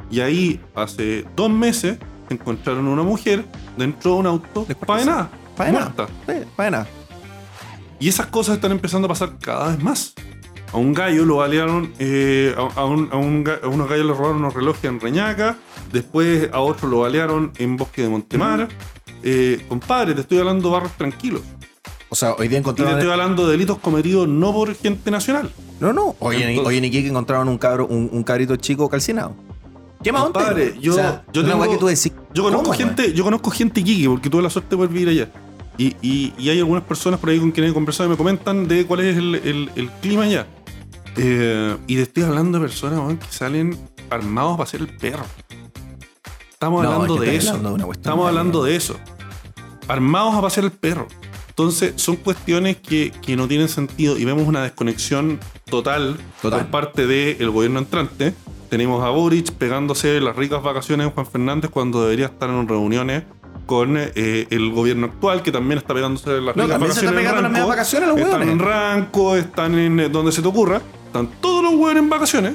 [0.10, 3.46] Y ahí, hace dos meses, se encontraron una mujer
[3.78, 5.30] dentro de un auto, Para nada.
[5.58, 6.08] muerta.
[6.28, 6.88] Sí, para nada.
[8.04, 10.13] Y esas cosas están empezando a pasar cada vez más.
[10.74, 14.06] A un gallo lo balearon, eh, a, a un- a un ga- a unos gallos
[14.08, 15.56] le robaron unos relojes en Reñaca,
[15.94, 18.68] después a otro lo balearon en Bosque de Montemar.
[19.24, 21.44] Eh, compadre, te estoy hablando de barrios tranquilos.
[22.10, 22.94] O sea, hoy día Y te encontraron.
[23.00, 25.50] estoy hablando de delitos cometidos no por gente nacional.
[25.80, 26.18] No, no.
[26.20, 29.34] Hoy en, hoy en Iquique encontraron un, cabro, un, un cabrito chico calcinado.
[30.04, 32.12] ¿Qué más Compadre, yo- o sea, yo tengo- que tú decís.
[32.34, 35.08] Yo conozco ¿cómo, gente, yo conozco gente iquique, porque tuve la suerte de poder vivir
[35.08, 35.30] allá.
[35.78, 38.68] Y, y- y hay algunas personas por ahí con quienes he conversado y me comentan
[38.68, 40.48] de cuál es el, el- el clima allá.
[41.18, 43.78] Eh, y te estoy hablando de personas que salen
[44.10, 45.26] armados para hacer el perro.
[46.52, 47.50] Estamos No, hablando de eso.
[47.56, 49.00] hablando de Estamos de- hablando de eso.
[49.88, 51.08] Armados a pasear el perro.
[51.50, 56.62] Entonces, son cuestiones que, que no tienen sentido y vemos una desconexión total, Total.
[56.62, 58.34] por parte del gobierno entrante.
[58.70, 63.24] Tenemos a Boric pegándose las ricas vacaciones en Juan Fernández cuando debería estar en reuniones
[63.65, 67.12] con eh, el gobierno actual, que también está pegándose las No, también se está vacaciones.
[67.12, 68.60] en pegando las vacaciones los Están en.
[68.60, 70.82] Ranco, están en eh, donde se te ocurra.
[71.06, 72.54] Están todos los hueones en vacaciones.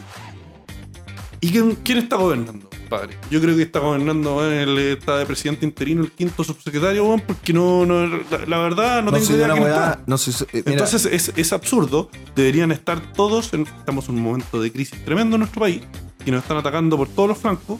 [1.40, 3.16] ¿Y quién, quién está gobernando, padre?
[3.30, 7.52] Yo creo que está gobernando, weón, él está de presidente interino, el quinto subsecretario, porque
[7.52, 8.18] no, no la,
[8.48, 10.00] la verdad no, No, tengo idea quién está.
[10.06, 10.32] No sé.
[10.44, 12.10] eh, mira, Entonces es, es absurdo.
[12.34, 13.54] Deberían estar todos.
[13.54, 15.82] En, estamos en un momento de crisis tremendo en nuestro país
[16.26, 17.78] y nos están atacando por todos los flancos.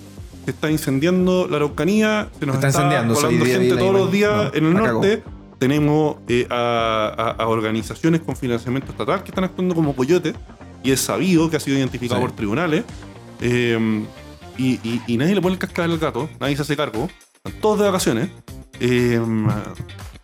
[0.49, 4.11] Se está incendiando la Araucanía, se nos Está está, incendiando, volando gente día, todos los
[4.11, 5.23] días no, en el norte.
[5.59, 10.35] Tenemos eh, a, a- a organizaciones con financiamiento estatal que están actuando como coyotes
[10.83, 12.27] y es sabido que ha sido identificado Sí.
[12.29, 12.85] por tribunales.
[13.43, 14.07] Eh,
[14.57, 17.11] y, y- y nadie le pone el cascabel al gato, nadie se hace cargo.
[17.45, 18.31] Están todos de vacaciones.
[18.81, 19.21] Eh,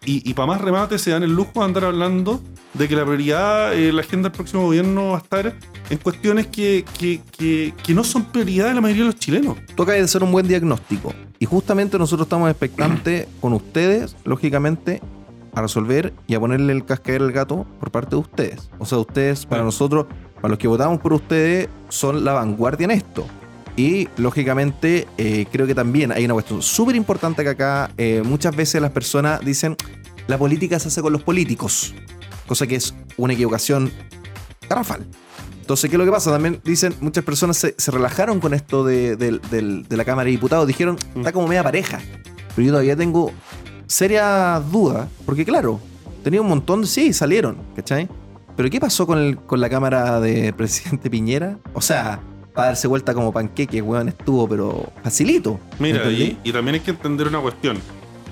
[0.05, 2.41] y, y para más remate se dan el lujo de andar hablando
[2.75, 5.55] de que la prioridad, eh, la agenda del próximo gobierno va a estar
[5.91, 9.57] en cuestiones que, que, que, que no son prioridad de la mayoría de los chilenos.
[9.77, 11.13] Toca de hacer un buen diagnóstico.
[11.39, 15.01] Y justamente nosotros estamos expectantes con ustedes, lógicamente,
[15.55, 18.71] a resolver y a ponerle el cascabel al gato por parte de ustedes.
[18.79, 22.91] O sea, ustedes, para nosotros, para los que votamos por ustedes, son la vanguardia en
[22.91, 23.25] esto.
[23.77, 28.55] Y lógicamente, eh, creo que también hay una cuestión súper importante que acá eh, muchas
[28.55, 29.77] veces las personas dicen,
[30.29, 31.95] la política se hace con los políticos,
[32.47, 33.91] cosa que es una equivocación
[34.69, 35.05] garrafal.
[35.61, 36.31] Entonces, ¿qué es lo que pasa?
[36.31, 40.67] También dicen, muchas personas se, se relajaron con esto de, de la Cámara de Diputados,
[40.67, 42.01] dijeron, está como media pareja.
[42.55, 43.33] Pero yo todavía tengo
[43.87, 45.81] serias dudas, porque claro,
[46.23, 46.87] tenía un montón de...
[46.87, 48.09] Sí, salieron, ¿cachai?
[48.57, 51.59] Pero ¿qué pasó con, el- con la Cámara de presidente Piñera?
[51.73, 52.21] O sea,
[52.55, 55.59] para darse vuelta como panqueque, weón, estuvo, pero facilito.
[55.79, 57.79] Mira, y, y también hay que entender una cuestión.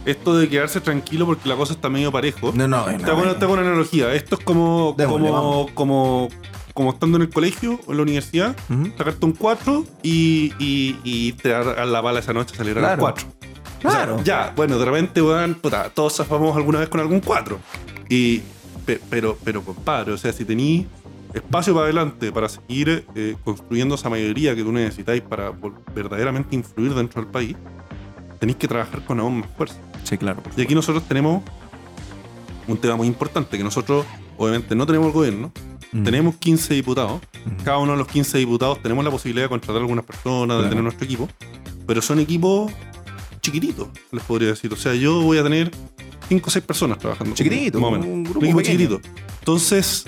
[0.04, 2.52] Esto de quedarse tranquilo porque la cosa está medio parejo.
[2.54, 4.12] No, no, Te no, una- te hago una analogía.
[4.14, 6.28] Esto es como, Démosle, como, como,
[6.74, 8.90] como estando en el colegio o en la universidad, Ujú.
[8.96, 12.90] sacarte un 4 y, y, y te dar la bala esa noche salir a las
[12.98, 13.00] Claro.
[13.02, 13.26] 4.
[13.80, 14.20] Claro.
[14.24, 17.58] ya, bueno, de repente, weón, puta, todos zafamos alguna vez con algún 4.
[18.08, 18.40] Y,
[18.86, 20.86] pe- pero, pero, compadre, o sea, si tení
[21.34, 25.52] espacio para adelante para seguir eh, construyendo esa mayoría que tú necesitáis para
[25.94, 27.56] verdaderamente influir dentro del país,
[28.38, 29.76] tenéis que trabajar con aún más fuerza.
[30.04, 30.42] Sí, claro.
[30.56, 31.42] Y aquí nosotros tenemos
[32.66, 34.04] un tema muy importante, que nosotros
[34.36, 35.52] obviamente no tenemos el gobierno,
[35.92, 36.04] Mm.
[36.04, 37.64] tenemos 15 diputados, Ujú.
[37.64, 40.68] cada uno de los 15 diputados tenemos la posibilidad de contratar a algunas personas, de
[40.70, 41.28] tener nuestro equipo,
[41.86, 42.72] pero son equipos
[43.42, 44.72] chiquititos, les podría decir.
[44.72, 45.70] O sea, yo voy a tener
[46.28, 47.34] 5 o 6 personas trabajando.
[47.34, 48.06] conmigo, Chiquitito, más o menos.
[48.06, 48.78] un grupo Un equipo pequeño.
[48.78, 49.08] chiquitito.
[49.40, 50.06] Entonces,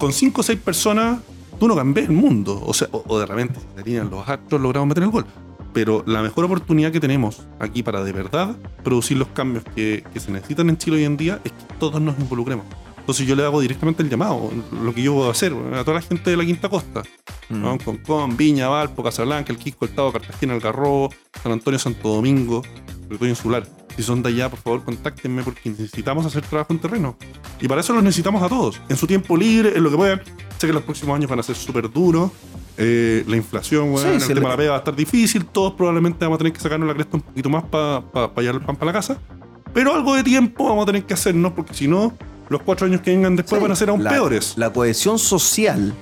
[0.00, 1.20] con 5 o 6 personas,
[1.60, 2.60] tú no cambias el mundo.
[2.66, 5.26] O sea, o, o de repente, si alinean los astros, logramos meter el gol.
[5.74, 10.18] Pero la mejor oportunidad que tenemos aquí para de verdad producir los cambios que, que
[10.18, 12.64] se necesitan en Chile hoy en día es que todos nos involucremos.
[12.98, 14.50] Entonces yo le hago directamente el llamado,
[14.82, 17.02] lo que yo puedo hacer, a toda la gente de la Quinta Costa.
[17.50, 17.60] Mm.
[17.60, 17.78] ¿no?
[17.78, 21.10] Concón, Viña, Valpo, Casablanca, El Quisco, El Tavo, Cartagena, Algarrobo,
[21.42, 22.62] San Antonio, Santo Domingo,
[23.02, 23.66] territorio insular.
[24.00, 27.16] Si son de allá, por favor, contáctenme porque necesitamos hacer trabajo en terreno.
[27.60, 28.80] Y para eso los necesitamos a todos.
[28.88, 30.22] En su tiempo libre, en lo que puedan.
[30.56, 32.30] Sé que los próximos años van a ser súper duros.
[32.78, 35.44] Eh, la inflación, Sí, el tema de la pega va a estar difícil.
[35.44, 38.00] Todos probablemente vamos a tener que sacarnos la cresta un poquito más para
[38.38, 39.18] llevar el pan para la casa.
[39.74, 42.14] Pero algo de tiempo vamos a tener que hacernos porque si no,
[42.48, 44.54] los cuatro años que vengan después Sí, van a ser aún la- peores.
[44.56, 45.92] La cohesión social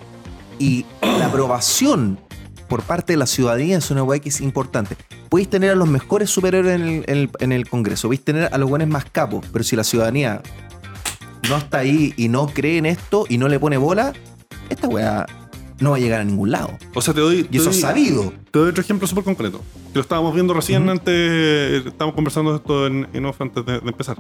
[0.61, 2.21] y la aprobación
[2.69, 4.97] por parte de la ciudadanía es una weá que es importante.
[5.29, 8.49] Podéis tener a los mejores superhéroes en el, en el- en el Congreso, podéis tener
[8.53, 10.43] a los buenos más capos, pero si la ciudadanía
[11.49, 14.13] no está ahí y no cree en esto y no le pone bola,
[14.69, 15.27] esta weá
[15.81, 16.77] no va a llegar a ningún lado.
[16.95, 17.47] O sea, te doy.
[17.51, 18.33] Y eso te es doy- sabido.
[18.51, 19.61] Te doy otro ejemplo súper concreto.
[19.93, 21.87] Que lo estábamos viendo recién antes.
[21.87, 24.19] Estábamos conversando de esto en, en off antes de, de empezar.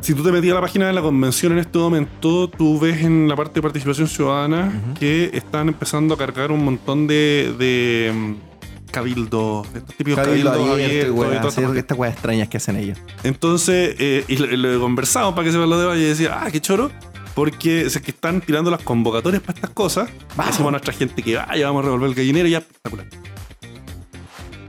[0.00, 3.02] Si tú te metías a la página de la convención en este momento, tú ves
[3.02, 8.12] en la parte de participación ciudadana que están empezando a cargar un montón de, de
[8.14, 11.76] mm, cabildos, estos típicos Cabildo cabildos abierto y abiertos hacer cuestión.
[11.78, 12.98] estas weas extrañas que hacen ellos.
[13.24, 16.40] Entonces, eh, y lo, lo he conversado para que sepan lo de Valle y decía,
[16.40, 16.90] ah, qué choro,
[17.34, 20.08] porque es que están tirando las convocatorias para estas cosas.
[20.36, 20.52] Vamos.
[20.52, 23.06] Decimos a nuestra gente que vaya, vamos a revolver el gallinero y ya, espectacular.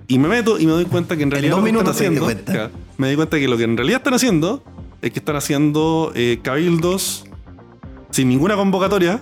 [0.08, 1.96] Y me meto y me doy cuenta que en realidad dos lo que están minutos
[1.96, 4.64] haciendo, me doy cuenta que lo que en realidad están haciendo
[5.02, 7.26] es que están haciendo eh, cabildos
[8.12, 9.20] sin ninguna convocatoria,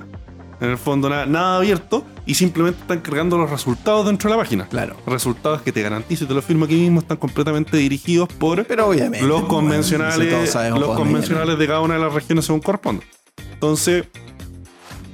[0.62, 4.42] en el fondo nada, nada abierto, y simplemente están cargando los resultados dentro de la
[4.42, 4.68] página.
[4.68, 4.96] Claro.
[5.06, 8.88] Resultados que te garantizo y te lo firmo aquí mismo están completamente dirigidos por Pero
[8.88, 9.28] obviamente.
[9.28, 13.06] los convencionales, bueno, los convencionales de cada una de las regiones según corresponde.
[13.54, 14.06] Entonces,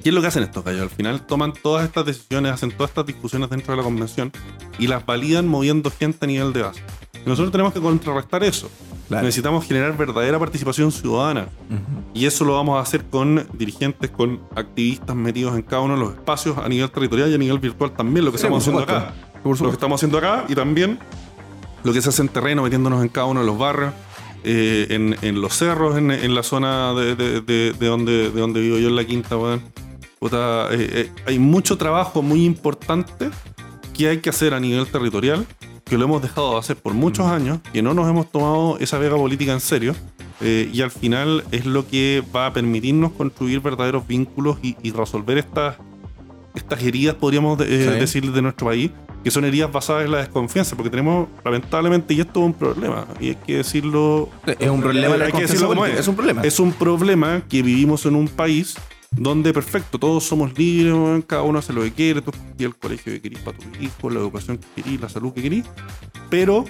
[0.04, 0.82] ¿qué es lo que hacen estos gallos?
[0.82, 4.32] Al final toman todas estas decisiones, hacen todas estas discusiones dentro de la convención
[4.80, 6.82] y las validan moviendo gente a nivel de base.
[7.26, 8.70] Y nosotros tenemos que contrarrestar eso.
[9.08, 9.26] Claro.
[9.26, 11.48] Necesitamos generar verdadera participación ciudadana.
[12.14, 16.00] Y eso lo vamos a hacer con dirigentes, con activistas metidos en cada uno de
[16.00, 18.82] los espacios a nivel territorial y a nivel virtual también, lo que Sí, estamos haciendo
[18.84, 21.00] acá lo que estamos haciendo acá y también
[21.84, 23.92] lo que se hace en terreno, metiéndonos en cada uno de los barrios,
[24.44, 28.40] eh, en, en los cerros, en, en la zona de, de- de- de donde, de
[28.40, 29.62] donde vivo yo, en la quinta, weón.
[30.22, 30.30] Eh,
[30.72, 33.30] eh, hay mucho trabajo muy importante
[33.96, 35.46] que hay que hacer a nivel territorial,
[35.92, 38.98] que lo hemos dejado de hacer por muchos años, que no nos hemos tomado esa
[38.98, 39.94] vega política en serio.
[40.40, 44.92] eh, y al final es lo que va a permitirnos construir verdaderos vínculos y, y
[44.92, 45.76] resolver estas,
[46.56, 48.00] estas heridas, podríamos de- eh, Sí.
[48.00, 48.90] decir, de nuestro país,
[49.24, 53.06] que son heridas basadas en la desconfianza, porque tenemos, lamentablemente, y esto es un problema,
[53.20, 54.30] y hay que decirlo.
[54.58, 56.00] Es un problema la hay que decirlo como es.
[56.00, 56.42] es un problema.
[56.42, 58.76] Es un problema que vivimos en un país
[59.16, 63.14] donde, perfecto, todos somos libres, cada uno hace lo que quiere, tú escogí el colegio
[63.14, 65.66] que querís para tu hijo, la educación que querís, la salud que querís,
[66.30, 66.66] pero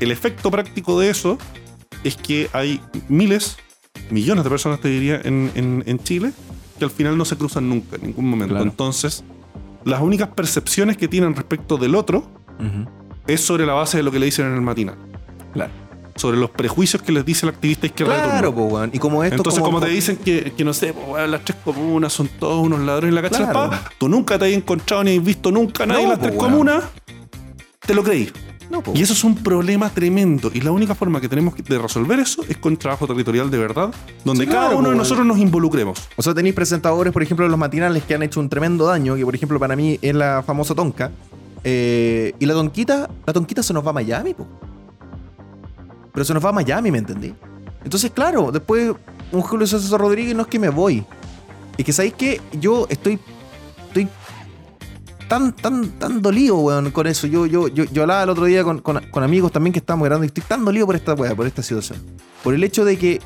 [0.00, 1.36] el efecto práctico de eso
[2.04, 3.56] es que hay miles,
[4.10, 6.32] millones de personas, te diría, en, en- en Chile
[6.78, 8.54] que al final no se cruzan nunca, en ningún momento.
[8.54, 8.70] Claro.
[8.70, 9.24] Entonces,
[9.84, 12.30] las únicas percepciones que tienen respecto del otro
[13.26, 14.96] es sobre la base de lo que le dicen en el matinal.
[15.52, 15.72] Claro.
[16.18, 18.68] Sobre los prejuicios que les dice el activista izquierda de Claro, turno.
[18.68, 18.90] po, weón.
[18.92, 19.36] Y como esto.
[19.36, 22.64] Entonces, como, te dicen que, que no sé, po, weón, las tres comunas son todos
[22.66, 23.72] unos ladrones en la cacha de la Claro.
[23.72, 26.24] espada, tú nunca te has encontrado ni has visto nunca a nadie en las po,
[26.26, 26.50] tres weón.
[26.50, 26.84] comunas,
[27.86, 28.30] te lo creí.
[28.70, 28.92] No, po.
[28.94, 30.50] Y eso es un problema tremendo.
[30.52, 33.94] Y la única forma que tenemos de resolver eso es con trabajo territorial de verdad,
[34.26, 35.98] donde Sí, cada claro, uno de nosotros nos involucremos.
[36.16, 39.14] O sea, tenéis presentadores, por ejemplo, de los matinales que han hecho un tremendo daño,
[39.16, 41.10] que por ejemplo para mí es la famosa tonca.
[41.64, 44.46] Eh, y la tonquita, la tonquita se nos va a Miami, po.
[46.18, 47.32] Pero se nos va a Miami, ¿me entendí?
[47.84, 48.92] Entonces, claro, después
[49.30, 51.04] un Julio César Rodríguez no es que me voy.
[51.76, 53.20] Es que sabéis que yo estoy.
[53.86, 54.08] Estoy
[55.28, 57.28] tan, tan, tan dolido, weón, con eso.
[57.28, 60.24] Yo, yo, yo, yo hablaba el otro día con, con- amigos también que estábamos grabando
[60.24, 62.04] y estoy tan dolido por esta weá, por esta situación.
[62.42, 63.20] Por el hecho de que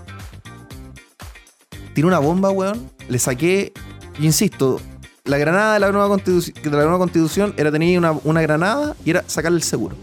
[1.94, 2.90] tiré una bomba, weón.
[3.08, 3.72] Le saqué,
[4.18, 4.82] yo insisto,
[5.24, 8.94] la granada de la nueva constitución, de la nueva constitución era tener una, una granada
[9.02, 9.96] y era sacarle el seguro.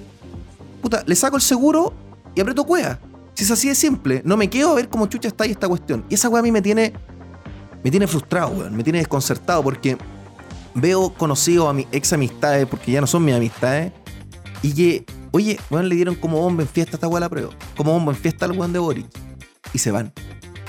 [0.81, 1.93] Puta, le saco el seguro
[2.35, 2.99] y aprieto cuea.
[3.33, 5.67] Si es así de simple, no me quedo a ver cómo chucha está ahí esta
[5.67, 6.03] cuestión.
[6.09, 6.93] Y esa weá a mí me tiene.
[7.83, 8.75] Me tiene frustrado, weón.
[8.75, 9.97] Me tiene desconcertado porque
[10.73, 13.93] veo conocidos a mis ex amistades, porque ya no son mis amistades,
[14.61, 17.51] y que, oye, weón, le dieron como bomba en fiesta esta weá la prueba.
[17.77, 19.05] Como bomba en fiesta al weón de Boris.
[19.73, 20.11] Y se van.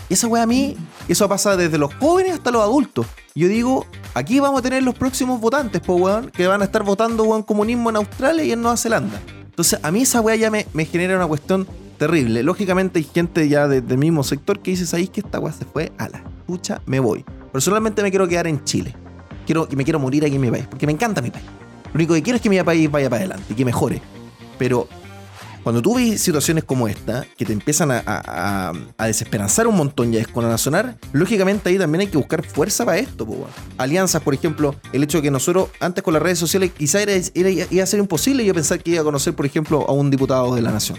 [0.08, 0.76] Y esa weá a mí,
[1.08, 3.06] eso pasa desde los jóvenes hasta los adultos.
[3.34, 6.82] Yo digo, aquí vamos a tener los próximos votantes, po weón, que van a estar
[6.84, 9.20] votando weón comunismo en Australia y en Nueva Zelanda.
[9.60, 11.66] Entonces, a mí esa weá ya me, me genera una cuestión
[11.98, 12.42] terrible.
[12.42, 15.66] Lógicamente hay gente ya de- del mismo sector que dice, ¿sabéis que esta weá se
[15.66, 16.80] fue a la pucha?
[16.86, 17.26] Me voy.
[17.52, 18.96] Personalmente me quiero quedar en Chile.
[19.44, 21.44] Quiero, me quiero morir aquí en mi país, porque me encanta mi país.
[21.92, 24.00] Lo único que quiero es que mi país vaya para adelante y que mejore.
[24.58, 24.88] Pero
[25.62, 30.12] cuando tú ves situaciones como esta, que te empiezan a, a- a- desesperanzar un montón
[30.12, 33.26] y a desconazonar, lógicamente ahí también hay que buscar fuerza para esto.
[33.78, 37.12] Alianzas, por ejemplo, el hecho de que nosotros antes con las redes sociales quizá era,
[37.12, 40.10] era- iba a ser imposible yo pensar que iba a conocer, por ejemplo, a un
[40.10, 40.98] diputado de la nación.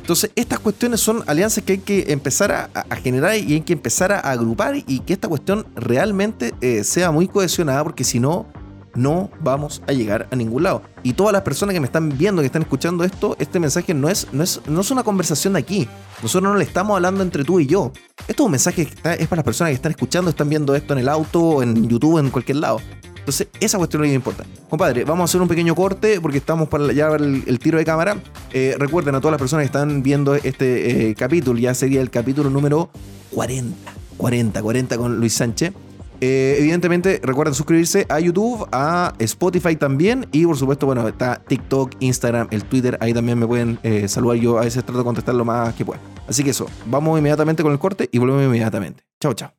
[0.00, 3.72] Entonces, estas cuestiones son alianzas que hay que empezar a, a generar y hay que
[3.72, 8.46] empezar a agrupar y que esta cuestión realmente eh, sea muy cohesionada, porque si no,
[8.94, 10.82] no vamos a llegar a ningún lado.
[11.02, 14.08] Y todas las personas que me están viendo, que están escuchando esto, este mensaje no
[14.08, 15.88] es, no es, no es una conversación de aquí.
[16.22, 17.92] Nosotros no le estamos hablando entre tú y yo.
[18.28, 20.74] Esto es un mensaje que está- es para las personas que están escuchando, están viendo
[20.74, 22.80] esto en el auto, en YouTube, en cualquier lado.
[23.20, 24.44] Entonces, esa cuestión es lo que importa.
[24.68, 27.84] Compadre, vamos a hacer un pequeño corte porque estamos para ya el, el tiro de
[27.84, 28.16] cámara.
[28.52, 32.10] Eh, recuerden a todas las personas que están viendo este eh, capítulo, ya sería el
[32.10, 32.90] capítulo número
[33.32, 33.76] 40.
[34.16, 35.72] 40, 40 con Luis Sánchez.
[36.20, 40.26] Eh, evidentemente, recuerden suscribirse a YouTube, a Spotify también.
[40.32, 42.98] Y por supuesto, bueno, está TikTok, Instagram, el Twitter.
[43.00, 44.36] Ahí también me pueden eh, saludar.
[44.36, 46.00] Yo a veces trato de contestar lo más que pueda.
[46.28, 49.02] Así que eso, vamos inmediatamente con el corte y volvemos inmediatamente.
[49.20, 49.52] Chao, chao.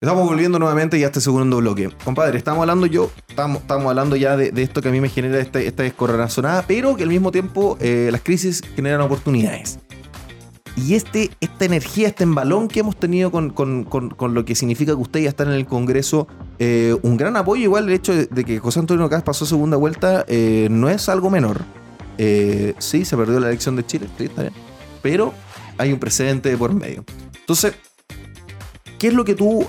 [0.00, 1.88] Estamos volviendo nuevamente ya a este segundo bloque.
[2.04, 5.38] Compadre, estamos hablando yo, estamos, estamos hablando ya de, esto que a mí me genera
[5.38, 9.78] este- esta descorazonada, pero que al mismo tiempo eh, las crisis generan oportunidades.
[10.76, 14.92] Y este, esta energía, este embalón que hemos tenido con, con- con- lo que significa
[14.92, 16.26] que usted ya está en el Congreso,
[16.58, 19.76] eh, un gran apoyo, igual el hecho de, de que José Antonio Caz pasó segunda
[19.76, 21.60] vuelta, eh, no es algo menor.
[22.16, 24.54] Eh, sí, se perdió la elección de Chile, sí, está bien.
[25.02, 25.34] Pero
[25.76, 27.04] hay un precedente de por medio.
[27.38, 27.74] Entonces,
[28.98, 29.66] ¿qué es lo que tú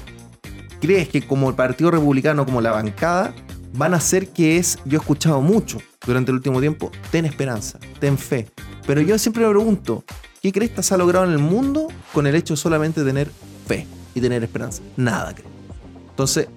[0.80, 3.34] crees que como el Partido Republicano, como la bancada,
[3.74, 7.80] van a hacer que es, yo he escuchado mucho durante el último tiempo, ten esperanza,
[8.00, 8.48] ten fe.
[8.86, 10.04] Pero yo siempre me pregunto,
[10.52, 13.32] ¿qué se ha logrado en el mundo con el hecho solamente de tener
[13.66, 14.82] fe y tener esperanza?
[14.98, 15.48] Nada, creo.
[16.10, 16.48] Entonces,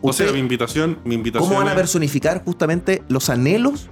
[0.00, 3.90] O sea, mi invitación, mi invitación ¿Cómo van a personificar justamente los anhelos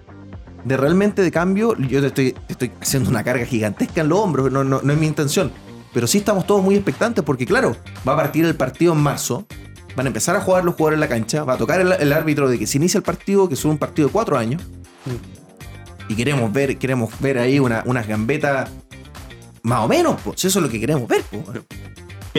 [0.64, 1.76] de realmente de cambio?
[1.76, 4.92] Yo te estoy, te estoy haciendo una carga gigantesca en los hombros, no, no, no
[4.92, 5.52] es mi intención.
[5.92, 9.46] Pero sí estamos todos muy expectantes porque, claro, va a partir el partido en marzo,
[9.94, 12.12] van a empezar a jugar los jugadores en la cancha, va a tocar el, el
[12.12, 14.62] árbitro de que se inicia el partido, que es un partido de cuatro años.
[16.08, 18.70] Y queremos ver, queremos ver ahí una, unas gambetas
[19.66, 21.22] más o menos, pues eso es lo que queremos ver.
[21.22, 21.42] po.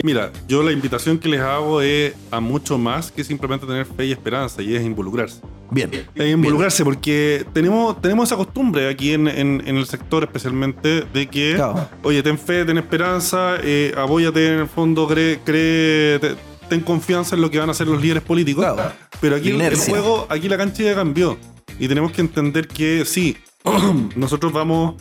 [0.04, 4.06] Mira, yo la invitación que les hago es a mucho más que simplemente tener fe
[4.06, 5.40] y esperanza, y es involucrarse.
[5.70, 5.90] Bien.
[6.14, 11.26] Es involucrarse porque tenemos, tenemos esa costumbre aquí en, en- en el sector especialmente de
[11.26, 11.88] que, Claro.
[12.04, 16.36] oye, ten fe, ten esperanza, eh, apóyate en el fondo, cree, cree, te-
[16.68, 18.64] ten confianza en lo que van a hacer los líderes políticos.
[18.64, 18.92] Claro.
[19.20, 21.36] Pero aquí el, el juego, aquí la cancha ya cambió.
[21.80, 23.36] Y tenemos que entender que sí,
[24.16, 24.94] nosotros vamos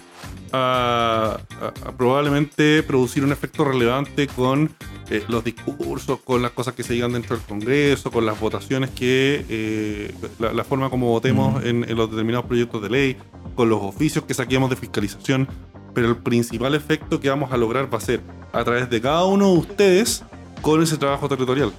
[0.52, 4.70] a, a- a probablemente producir un efecto relevante con
[5.10, 8.90] eh, los discursos, con las cosas que se digan dentro del Congreso, con las votaciones
[8.92, 13.18] que, eh, la, la forma como votemos en, en los determinados proyectos de ley,
[13.56, 15.48] con los oficios que saquemos de fiscalización,
[15.94, 18.22] pero el principal efecto que vamos a lograr va a ser
[18.54, 20.24] a través de cada uno de ustedes
[20.62, 21.72] con ese trabajo territorial.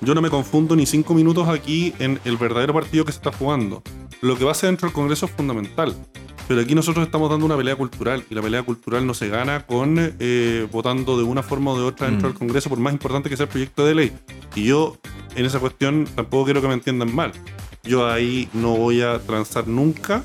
[0.00, 3.32] Yo no me confundo ni cinco minutos aquí en el verdadero partido que se está
[3.32, 3.82] jugando.
[4.20, 5.94] Lo que va a ser dentro del Congreso es fundamental.
[6.46, 9.64] Pero aquí nosotros estamos dando una pelea cultural y la pelea cultural no se gana
[9.64, 12.32] con eh, votando de una forma o de otra dentro Mm.
[12.32, 14.12] del Congreso, por más importante que sea el proyecto de ley.
[14.54, 14.98] Y yo
[15.36, 17.32] en esa cuestión tampoco quiero que me entiendan mal.
[17.82, 20.22] Yo ahí no voy a transar nunca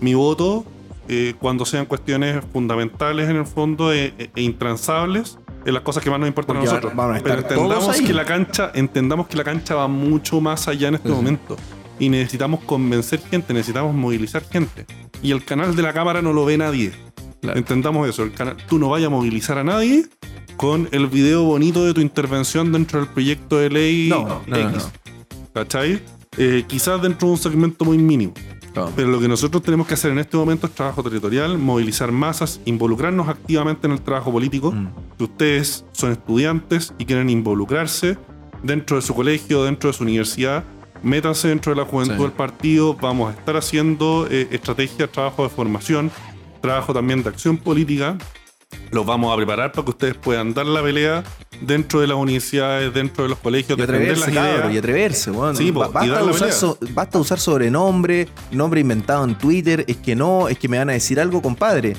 [0.00, 0.64] mi voto
[1.08, 6.02] eh, cuando sean cuestiones fundamentales en el fondo e, e- e intransables en las cosas
[6.02, 6.96] que más nos importan Porque a nosotros.
[6.96, 10.88] van a Pero entendamos que la cancha, entendamos que la cancha va mucho más allá
[10.88, 11.56] en este Sí, momento.
[11.98, 14.86] Y necesitamos convencer gente, necesitamos movilizar gente.
[15.22, 16.92] Y el canal de la cámara no lo ve nadie.
[17.40, 17.58] Claro.
[17.58, 18.22] Entendamos eso.
[18.24, 20.06] El canal, tú no vayas a movilizar a nadie
[20.56, 24.56] con el video bonito de tu intervención dentro del proyecto de ley No, no, no,
[24.70, 24.88] X.
[25.54, 26.00] ¿Cachai?
[26.36, 28.32] Eh, quizás dentro de un segmento muy mínimo.
[28.96, 32.60] Pero lo que nosotros tenemos que hacer en este momento es trabajo territorial, movilizar masas,
[32.64, 34.72] involucrarnos activamente en el trabajo político.
[34.72, 34.88] Mm.
[35.18, 38.16] Si ustedes son estudiantes y quieren involucrarse
[38.62, 40.64] dentro de su colegio, dentro de su universidad,
[41.02, 42.22] métanse dentro de la juventud Sí.
[42.22, 42.94] del partido.
[42.94, 46.10] Vamos a estar haciendo eh, estrategias, trabajo de formación,
[46.60, 48.18] trabajo también de acción política.
[48.90, 51.24] Los vamos a preparar para que ustedes puedan dar la pelea
[51.60, 55.56] dentro de las universidades, dentro de los colegios, Y atreverse, cabrón, y atreverse, weón.
[55.56, 59.84] Sí, po, y basta, la usar so- basta usar sobrenombre, nombre inventado en Twitter.
[59.88, 61.96] Es que no, es que me van a decir algo, compadre.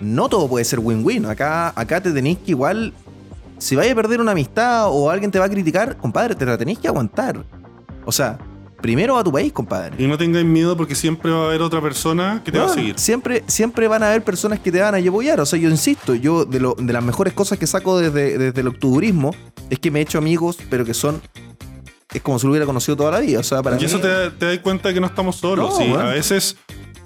[0.00, 1.26] No todo puede ser win-win.
[1.26, 2.92] Acá, acá te tenéis que igual.
[3.58, 6.56] Si vaya a perder una amistad o alguien te va a criticar, compadre, te la
[6.56, 7.44] tenéis que aguantar.
[8.04, 8.38] O sea,
[8.80, 10.02] primero a tu país, compadre.
[10.02, 12.68] Y no tengáis miedo porque siempre va a haber otra persona que te va a
[12.68, 12.98] seguir.
[12.98, 15.40] Siempre, siempre van a haber personas que te van a apoyar.
[15.40, 18.60] O sea, yo insisto, yo de, lo- de las mejores cosas que saco desde, desde
[18.60, 19.34] el octubrismo
[19.70, 21.20] es que me he hecho amigos, pero que son.
[22.12, 23.40] Es como si lo hubiera conocido toda la vida.
[23.40, 25.70] O sea, para Y mí- eso te, te das cuenta de que no estamos solos.
[25.70, 25.88] No, sí.
[25.88, 26.08] bueno.
[26.08, 26.56] A veces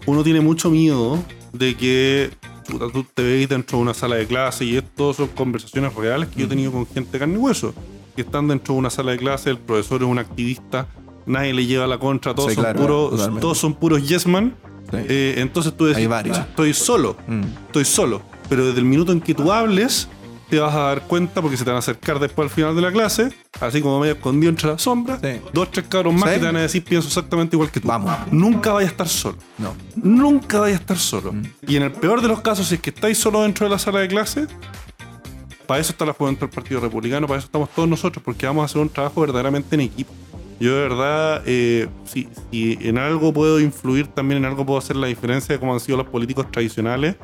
[0.07, 1.19] uno tiene mucho miedo
[1.53, 2.31] de que
[2.69, 6.29] chuta, tú te veis dentro de una sala de clase y esto son conversaciones reales
[6.29, 7.75] que yo he tenido con gente de carne y hueso.
[8.15, 10.87] Que están dentro de una sala de clase, el profesor es un activista,
[11.27, 14.55] nadie le lleva la contra, todos, Sí, son, claro, puros, todos son puros yes man.
[14.91, 14.97] Sí.
[15.09, 16.39] Eh, entonces tú decís, varios.
[16.39, 17.43] estoy solo, Mm.
[17.67, 18.21] estoy solo.
[18.49, 20.09] Pero desde el minuto en que tú hables,
[20.51, 22.83] te vas a dar cuenta porque se te van a acercar después al final de
[22.83, 25.41] la clase, así como medio escondido entre las sombras, Sí.
[25.55, 26.35] dos, tres cabros más Sí.
[26.35, 27.89] que te van a decir pienso exactamente igual que tú.
[27.89, 28.13] Vamos.
[28.31, 29.39] Nunca vayas a estar solo.
[29.57, 29.73] No.
[29.97, 31.33] Nunca vayas a estar solo.
[31.33, 31.43] Mm.
[31.69, 33.79] Y en el peor de los casos, si es que estáis solo dentro de la
[33.79, 34.47] sala de clase,
[35.67, 38.63] para eso está la juventud del Partido Republicano, para eso estamos todos nosotros, porque vamos
[38.63, 40.13] a hacer un trabajo verdaderamente en equipo.
[40.63, 44.95] Yo de verdad, eh, si, si en algo puedo influir, también en algo puedo hacer
[44.95, 47.17] la diferencia de cómo han sido los políticos tradicionales.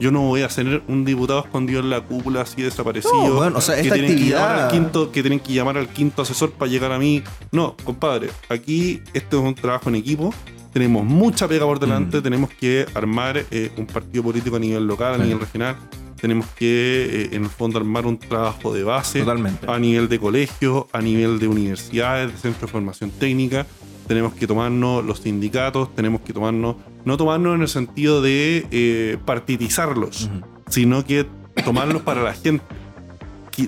[0.00, 3.28] Yo no voy a ser un diputado escondido en la cúpula así desaparecido.
[3.28, 5.88] No, bueno, o sea, que tienen que llamar al quinto, que tienen que llamar al
[5.90, 7.22] quinto asesor para llegar a mí.
[7.52, 10.34] No, compadre, aquí esto es un trabajo en equipo.
[10.72, 12.22] Tenemos mucha pega por delante, Mm.
[12.22, 15.76] tenemos que armar eh, un partido político a nivel local, a nivel regional.
[16.22, 19.66] Tenemos que, eh, en el fondo, armar un trabajo de base Totalmente.
[19.68, 23.66] a nivel de colegios, a nivel de universidades, de centros de formación técnica.
[24.06, 29.18] Tenemos que tomarnos los sindicatos, tenemos que tomarnos, no tomarnos en el sentido de eh,
[29.26, 30.30] partidizarlos,
[30.70, 31.26] sino que
[31.64, 32.64] tomarlos para la gente.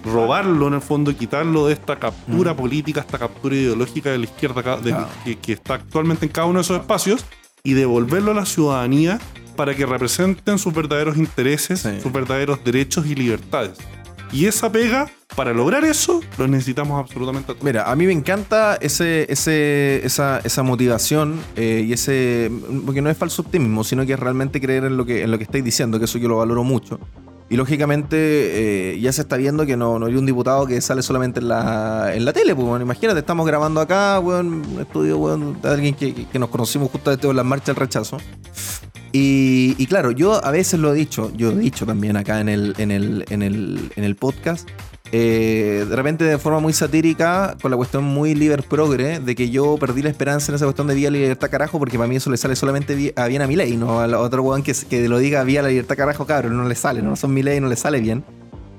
[0.05, 4.63] Robarlo en el fondo quitarlo de esta captura política, esta captura ideológica de la izquierda
[4.63, 5.09] ca- de- Claro.
[5.25, 7.25] que, que está actualmente en cada uno de esos espacios
[7.63, 9.19] y devolverlo a la ciudadanía
[9.55, 12.01] para que representen sus verdaderos intereses, Sí.
[12.03, 13.79] sus verdaderos derechos y libertades.
[14.33, 17.65] Y esa pega, para lograr eso, lo necesitamos absolutamente a todos.
[17.65, 22.51] Mira, a mí me encanta ese, ese, esa, esa motivación eh, y ese.
[22.85, 25.39] Porque no es falso optimismo, sino que es realmente creer en lo que, en lo
[25.39, 26.99] que estáis diciendo, que eso yo lo valoro mucho.
[27.49, 28.17] Y lógicamente
[28.95, 31.49] eh, ya se está viendo que no, no hay un diputado que sale solamente en
[31.49, 32.55] la, en la tele.
[32.57, 36.49] Pues, bueno, imagínate, estamos grabando acá, weón, un estudio, weón, de alguien que, que- nos
[36.49, 38.17] conocimos justamente en la marcha del rechazo.
[39.17, 42.49] Y, y claro, yo a veces lo he dicho, yo he dicho también acá en
[42.49, 44.69] el, en el, en el, en el podcast,
[45.13, 49.51] eh, de repente de forma muy satírica, con la cuestión muy liber progre, de que
[49.51, 52.17] yo perdí la esperanza en esa cuestión de vía la libertad carajo, porque para mí
[52.17, 55.09] eso le sale solamente a bien a mi ley, no al otro weón que, que
[55.09, 57.69] lo diga vía la libertad carajo, cabrón, no le sale, no son mi ley, no
[57.69, 58.25] le sale bien.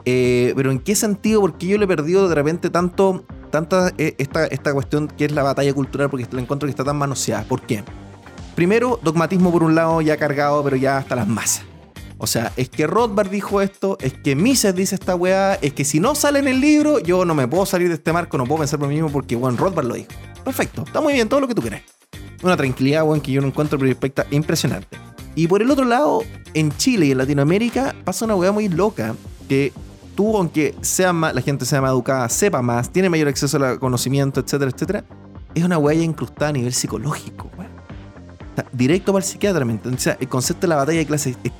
[0.04, 1.39] Eh, pero ¿en qué sentido?
[1.39, 5.32] Porque yo le he perdido de repente tanto, tanta eh, esta, esta cuestión que es
[5.32, 7.45] la batalla cultural, porque la encuentro que está tan manoseada.
[7.45, 7.86] ¿Por qué?
[8.56, 11.64] Primero, dogmatismo por un lado ya cargado, pero ya hasta las masas.
[12.18, 15.84] O sea, es que Rothbard dijo esto, es que Mises dice esta weá, es que
[15.84, 18.45] si no sale en el libro, yo no me puedo salir de este marco, no
[18.45, 20.08] puedo pensar por mí mismo porque, bueno, Rothbard lo dijo.
[20.45, 21.84] Perfecto, está muy bien, todo lo que tú querés.
[22.41, 24.97] Una tranquilidad, weón, que yo no encuentro respecta impresionante.
[25.36, 29.14] Y por el otro lado, en Chile y en Latinoamérica pasa una weá muy loca
[29.49, 29.74] que
[30.16, 33.80] tú, aunque sea más, la gente sea más educada, sepa más, tiene mayor acceso al
[33.80, 35.03] conocimiento, etcétera, etcétera,
[35.53, 37.74] es una weá ya incrustada a nivel psicológico, weón.
[38.72, 39.66] Directo para el psiquiatra.
[39.66, 41.51] O sea, el concepto de la batalla de clases es-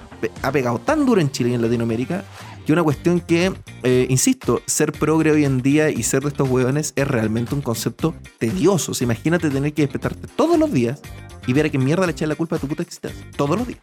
[0.42, 2.24] ha pegado tan duro en Chile y en Latinoamérica
[2.66, 6.50] que una cuestión que, eh, insisto, ser progre hoy en día y ser de estos
[6.50, 8.92] hueones es realmente un concepto tedioso.
[9.04, 11.00] Imagínate tener que despertarte todos los días
[11.46, 13.24] y ver a qué mierda le echas la culpa a tu puta existencia.
[13.38, 13.80] Todos los días.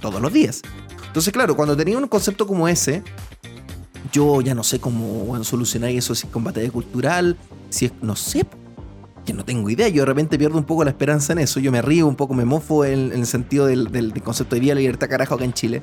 [0.00, 0.62] Todos los días.
[1.06, 3.02] Entonces, claro, cuando tenía un concepto como ese,
[4.12, 7.36] yo ya no sé cómo solucionar eso, si es con batalla cultural,
[7.70, 8.44] si es, no sé,
[9.28, 9.88] que no tengo idea.
[9.88, 11.60] Yo de repente pierdo un poco la esperanza en eso.
[11.60, 14.60] Yo me río un poco, me mofo en, el sentido del, del- del concepto de
[14.60, 15.82] vida, libertad, carajo, acá en Chile.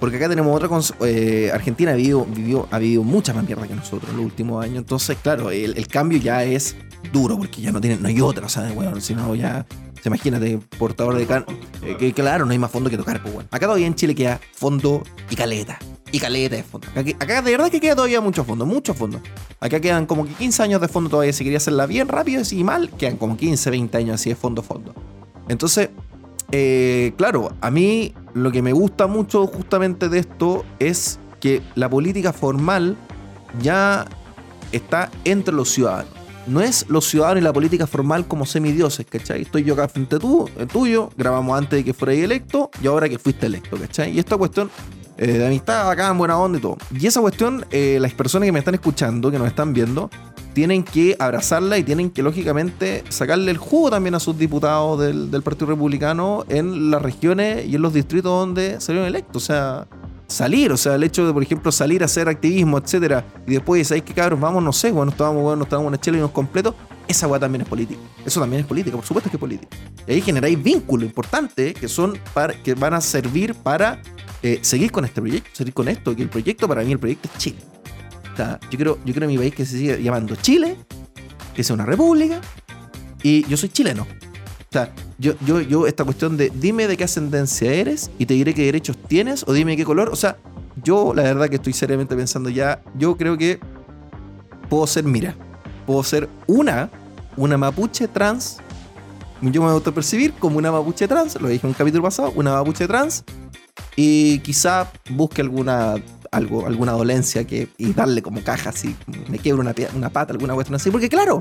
[0.00, 0.68] Porque acá tenemos otra
[1.06, 4.64] eh, Argentina ha vivido, vivió, ha vivido mucha más mierda que nosotros en los últimos
[4.64, 4.78] años.
[4.78, 6.74] Entonces, claro, el, cambio ya es
[7.12, 9.66] duro, porque ya no tienen, no hay otra, o sea, weón, si no ya.
[10.02, 11.44] se Imagínate, portador de can.
[11.82, 13.48] eh, que claro, no hay más fondo que tocar, pues bueno.
[13.52, 15.78] Acá todavía en Chile queda fondo y caleta.
[16.12, 16.88] Y caleta de fondo.
[16.94, 19.20] Acá, de verdad que queda todavía mucho fondo, mucho fondo.
[19.60, 21.32] Acá quedan como que 15 años de fondo todavía.
[21.32, 24.62] Si quería hacerla bien rápido y mal, quedan como 15, 20 años así de fondo,
[24.62, 24.94] fondo.
[25.48, 25.90] Entonces,
[26.52, 31.88] eh, claro, a mí lo que me gusta mucho justamente de esto es que la
[31.88, 32.96] política formal
[33.62, 34.06] ya
[34.72, 36.12] está entre los ciudadanos.
[36.46, 39.42] No es los ciudadanos y la política formal como semidioses, ¿cachai?
[39.42, 42.86] Estoy yo acá frente a tú, el tuyo, grabamos antes de que fuera electo y
[42.86, 44.12] ahora que fuiste electo, ¿cachai?
[44.12, 44.70] Y esta cuestión
[45.20, 46.78] eh, de amistad acá en buena onda y todo.
[46.98, 50.08] Y esa cuestión, eh, las personas que me están escuchando, que nos están viendo,
[50.54, 55.42] tienen que abrazarla y tienen que, lógicamente, sacarle el jugo también a sus diputados del,
[55.42, 59.42] Partido Republicano en las regiones y en los distritos donde salieron electos.
[59.42, 59.86] O sea,
[60.26, 63.88] salir, o sea, el hecho de, por ejemplo, salir a hacer activismo, etcétera, y después,
[63.88, 64.40] ¿sabéis qué cabros?
[64.40, 66.74] Vamos, no sé, bueno, estábamos, bueno, estábamos en una chela y nos completo.
[67.06, 68.00] Esa weá también es política.
[68.24, 69.76] Eso también es política, por supuesto que es política.
[70.06, 74.00] Y ahí generáis vínculos importantes que son para, que van a servir para
[74.42, 77.28] eh, seguir con este proyecto, seguir con esto, que el proyecto, para mí, el proyecto
[77.32, 77.58] es Chile.
[78.32, 80.76] O sea, yo quiero, yo quiero mi país que se siga llamando Chile,
[81.54, 82.40] que sea una república,
[83.22, 84.02] y yo soy chileno.
[84.02, 88.34] O sea, yo, yo, yo, esta cuestión de dime de qué ascendencia eres y te
[88.34, 90.08] diré qué derechos tienes, o dime qué color.
[90.10, 90.36] O sea,
[90.82, 93.58] yo la verdad que estoy seriamente pensando ya, yo creo que
[94.68, 95.34] puedo ser, mira,
[95.86, 96.88] puedo ser una,
[97.36, 98.58] una mapuche trans.
[99.42, 102.32] Yo me voy a autopercibir como una mapuche trans, lo dije en un capítulo pasado,
[102.36, 103.24] una mapuche trans,
[104.02, 105.96] y quizá busque alguna
[106.32, 108.94] algo, alguna dolencia que, y darle como caja así,
[109.28, 111.40] me quiebro una, una pata, alguna cuestión así, porque claro,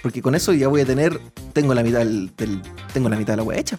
[0.00, 1.20] porque con eso ya voy a tener,
[1.52, 2.62] tengo la mitad del, del-
[2.94, 3.78] tengo la mitad de la wea hecha.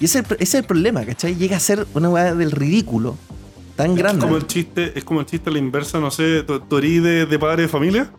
[0.00, 1.34] Y ese, es el- ese es el problema, ¿cachai?
[1.36, 3.16] Llega a ser una wea del ridículo
[3.76, 4.20] tan Es grande.
[4.22, 7.02] como el chiste, es como el chiste a la inversa, no sé, ¿tú, tú eres
[7.02, 8.12] de, de padre de familia?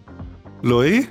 [0.63, 1.09] ¿Lo veis?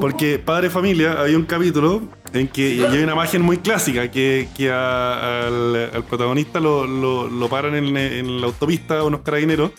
[0.00, 4.48] Porque padre familia había un capítulo en que y hay una imagen muy clásica que,
[4.56, 9.70] que a- al, al protagonista lo, lo- lo paran en, en la autopista unos carabineros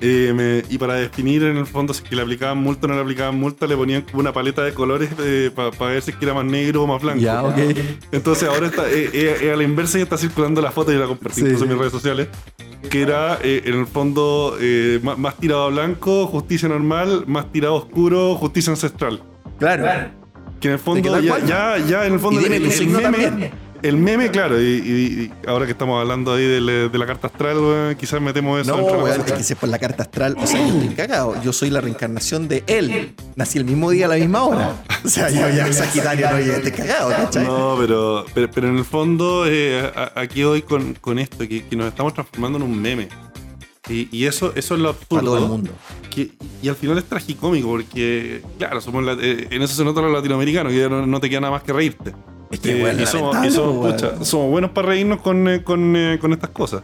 [0.00, 2.88] eh, me- y para definir en el fondo si es que le aplicaban multa o
[2.88, 5.08] no le aplicaban multa le ponían como una paleta de colores
[5.54, 7.20] para ver si es que era más negro o más blanco.
[7.20, 7.56] Ya, ok.
[8.12, 10.96] Entonces ahora está, eh, eh, eh, a la inversa y está circulando la foto y
[10.96, 11.46] la compartí Sí.
[11.46, 12.28] incluso en mis redes sociales.
[12.90, 17.50] Que era eh, en el fondo eh, más, más tirado a blanco, justicia normal, más
[17.50, 19.22] tirado a oscuro, justicia ancestral.
[19.58, 20.10] Claro.
[20.60, 23.50] Que en el fondo ya, ya, ya en el fondo dime el, el meme,
[23.82, 27.94] el meme, claro, y, y- y ahora que estamos hablando ahí de, la carta astral,
[27.98, 30.58] quizás metemos eso No, weón, es que si es por la carta astral, o sea,
[30.66, 31.40] yo estoy cagado.
[31.42, 33.14] Yo soy la reencarnación de él.
[33.36, 34.82] Nací el mismo día a la misma hora.
[35.04, 37.44] O sea, yo ya Sagitario no, ya estoy cagado, ¿cachai?
[37.44, 41.76] No, pero, pero, pero en el fondo, eh, aquí hoy con, con esto, que, que
[41.76, 43.08] nos estamos transformando en un meme.
[43.88, 45.08] Y, y eso, eso es lo absurdo.
[45.16, 45.70] Para todo el mundo.
[46.10, 46.32] que-
[46.62, 50.12] y al final es tragicómico porque, claro, somos la- eh, en eso se nota los
[50.12, 52.12] latinoamericanos, que no, no te queda nada más que reírte.
[52.50, 53.92] Es que, Eh, weón, y somos, y somos, weón.
[53.92, 56.82] pucha, somos buenos para reírnos con, eh, con, eh, con estas cosas.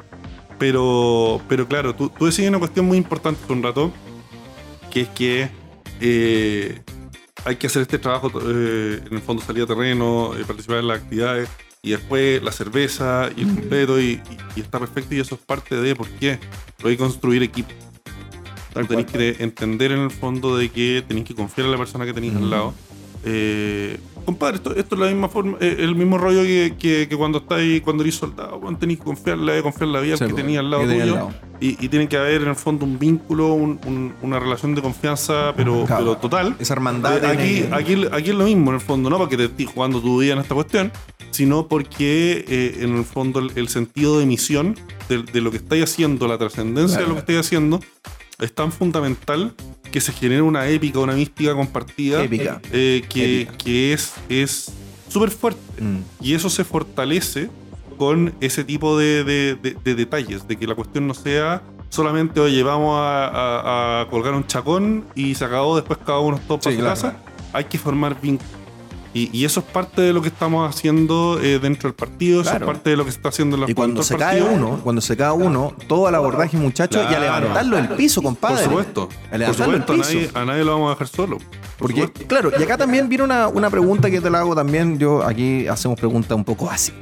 [0.59, 3.90] Pero, pero claro, tú, tú decías una cuestión muy importante hace un rato,
[4.90, 5.48] que es que
[6.00, 6.82] eh,
[7.44, 10.88] hay que hacer este trabajo, eh, en el fondo salir a terreno, eh, participar en
[10.88, 11.48] las actividades,
[11.85, 14.20] y después la cerveza y el completo, y, y-
[14.55, 16.39] y está perfecto, y eso es parte de por qué.
[16.76, 17.70] Pero hay que construir equipo.
[18.72, 22.07] Tú tenés que entender en el fondo de que tenés que confiar en la persona
[22.07, 22.37] que tenés Mm.
[22.39, 22.74] al lado.
[23.24, 27.16] Eh, compadre, esto, esto es la misma forma, eh, el mismo rollo que, que, que
[27.16, 29.52] cuando estáis, cuando eres soldado, bueno, tenés que confiar la
[30.00, 31.02] vida al Sí, que tenía al lado tuyo.
[31.02, 31.30] al lado.
[31.60, 34.82] Y, y tiene que haber en el fondo un vínculo, un- un- una relación de
[34.82, 36.04] confianza, pero, Claro.
[36.04, 36.56] pero total.
[36.58, 37.22] Esa hermandad.
[37.22, 40.00] Eh, aquí, aquí, aquí es lo mismo, en el fondo, no porque te estés jugando
[40.00, 40.90] tu vida en esta cuestión,
[41.30, 44.74] sino porque eh, en el fondo el, el sentido de misión
[45.08, 47.80] de, de lo que estáis haciendo, la trascendencia de lo que estáis haciendo,
[48.40, 49.54] es tan fundamental
[49.93, 52.61] que se genere una épica, una mística compartida Épica.
[52.72, 53.59] eh, que, Épica.
[53.59, 54.72] que es es
[55.09, 55.61] súper fuerte.
[55.82, 55.99] Mm.
[56.20, 57.49] Y eso se fortalece
[57.99, 62.40] con ese tipo de, de- de- de detalles, de que la cuestión no sea solamente,
[62.40, 66.61] oye, vamos a, a- a colgar un chacón y se acabó, después cada uno para
[66.62, 66.88] Sí, su claro.
[66.95, 67.16] casa.
[67.53, 68.51] Hay que formar vínculos.
[69.14, 72.48] Y, y eso es parte de lo que estamos haciendo eh, dentro del partido, eso
[72.50, 72.64] Claro.
[72.64, 74.80] es parte de lo que se está haciendo en la Y cuando se cae uno,
[74.82, 77.40] cuando se cae uno, todo al abordaje, muchachos, y a Claro.
[77.48, 78.64] levantarlo del piso, Por compadre.
[78.64, 79.02] supuesto.
[79.26, 80.14] A Por levantarlo del supuesto, a piso.
[80.14, 81.36] nadie, a nadie lo vamos a dejar solo.
[81.36, 81.46] Por
[81.78, 82.26] Porque, supuesto.
[82.26, 84.98] claro, y acá también viene una, una pregunta que te la hago también.
[84.98, 86.92] Yo aquí hacemos preguntas un poco así.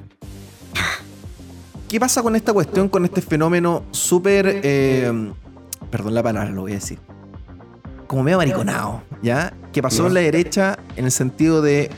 [1.88, 4.60] ¿Qué pasa con esta cuestión, con este fenómeno súper.
[4.62, 5.12] eh,
[5.90, 6.98] perdón la palabra, lo voy a decir.
[8.10, 9.52] Como medio mariconado, ¿ya?
[9.72, 11.92] Que pasó en la derecha en el sentido de.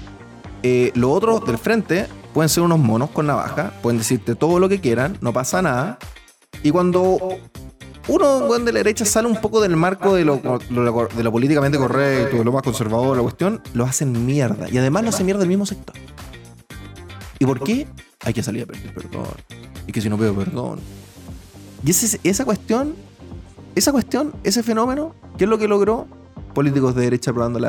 [0.62, 4.68] eh, los otros del frente pueden ser unos monos con navaja, pueden decirte todo lo
[4.68, 5.98] que quieran, no pasa nada.
[6.62, 7.18] Y cuando
[8.08, 10.38] uno de la derecha sale un poco del marco de lo,
[10.68, 14.68] lo- de lo políticamente correcto, de lo más conservador, la cuestión, lo hacen mierda.
[14.70, 15.96] Y además lo hace mierda el mismo sector.
[17.38, 17.86] ¿Y por qué?
[18.22, 19.28] Hay que salir a pedir perdón.
[19.86, 20.78] Y que si no pido perdón.
[21.82, 22.94] Y ese- esa cuestión,
[23.74, 26.06] esa cuestión, ese fenómeno, ¿qué es lo que logró?
[26.54, 27.60] Políticos de derecha aprobando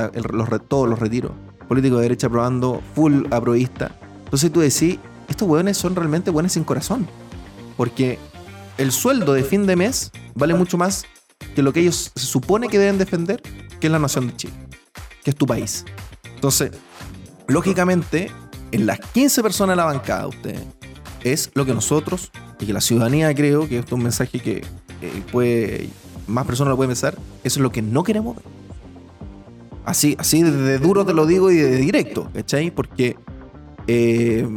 [0.68, 1.32] todos los retiros.
[1.68, 3.96] Políticos de derecha aprobando full aprobista.
[4.26, 5.00] Entonces tú decís,
[5.30, 7.08] estos hueones son realmente buenos sin corazón.
[7.78, 8.20] Porque
[8.78, 11.06] el sueldo de fin de mes vale mucho más
[11.56, 13.42] que lo que ellos se supone que deben defender,
[13.80, 14.54] que es la nación de Chile,
[15.24, 15.86] que es tu país.
[16.36, 16.72] Entonces,
[17.48, 18.30] lógicamente,
[18.72, 20.62] en las 15 personas de la bancada, ustedes,
[21.24, 24.66] es lo que nosotros, y que la ciudadanía creo que esto es un mensaje que
[25.32, 25.90] puede,
[26.28, 28.46] más personas lo pueden pensar, eso es lo que no queremos ver.
[29.86, 32.72] Así, así de, duro te lo digo y de directo, ¿cachai?
[32.72, 33.18] Porque
[33.88, 34.48] eh,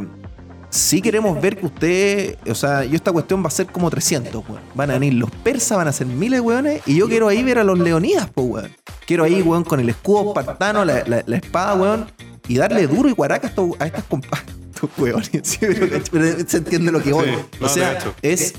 [0.69, 4.33] sí queremos ver que usted, o sea, yo esta cuestión va a ser como 300,
[4.47, 4.61] weón.
[4.73, 7.43] Van a venir los persas, van a ser miles de weones, y yo quiero ahí
[7.43, 8.71] ver a los leonidas, pues, weón.
[9.05, 12.05] Quiero ahí, weón, con el escudo espartano, la, la- la espada, weón,
[12.47, 14.41] y darle duro y guaraca a, estas compas.
[14.97, 17.25] Weones, sí, pero, pero se entiende lo que voy.
[17.27, 18.53] Sí, o sea, es,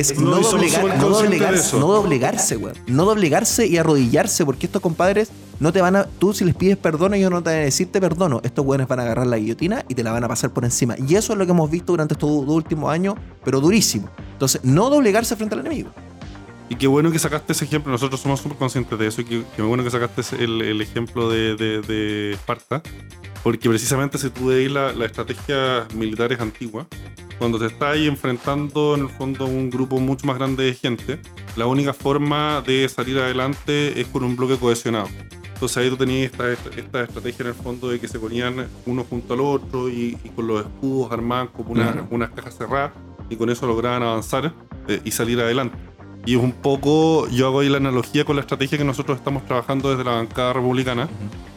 [0.00, 2.74] es No, no, doblegar- no doblegarse, no doblegarse, weón.
[2.86, 5.30] No doblegarse y arrodillarse, porque estos compadres
[5.60, 6.04] no te van a.
[6.04, 8.40] Tú, si les pides perdón, ellos no te van a decir te perdono.
[8.44, 10.94] Estos weones van a agarrar la guillotina y te la van a pasar por encima.
[10.98, 14.08] Y eso es lo que hemos visto durante estos dos últimos años, pero durísimo.
[14.32, 15.90] Entonces, no doblegarse frente al enemigo.
[16.68, 17.92] Y qué bueno que sacaste ese ejemplo.
[17.92, 19.20] Nosotros somos súper conscientes de eso.
[19.20, 22.82] Y qué, qué bueno que sacaste el ejemplo de, de, de Esparta.
[23.46, 26.88] Porque precisamente si tú veis la, la estrategia militares antigua,
[27.38, 31.20] cuando te estás enfrentando en el fondo a un grupo mucho más grande de gente,
[31.54, 35.06] la única forma de salir adelante es con un bloque cohesionado.
[35.54, 39.04] Entonces ahí tú tenías esta, esta, estrategia en el fondo de que se ponían uno
[39.08, 42.08] junto al otro y, y con los escudos armaban como una- Claro.
[42.10, 42.94] unas cajas cerradas
[43.30, 44.52] y con eso lograban avanzar
[44.88, 45.76] eh, y salir adelante.
[46.26, 49.44] Y es un poco, yo hago ahí la analogía con la estrategia que nosotros estamos
[49.46, 51.08] trabajando desde la bancada republicana,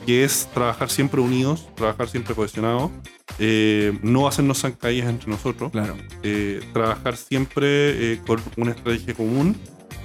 [0.10, 2.90] que es trabajar siempre unidos, trabajar siempre cohesionados,
[3.38, 5.96] eh, no hacernos zancadillas entre nosotros, Claro.
[6.24, 9.56] eh, trabajar siempre eh, con una estrategia común.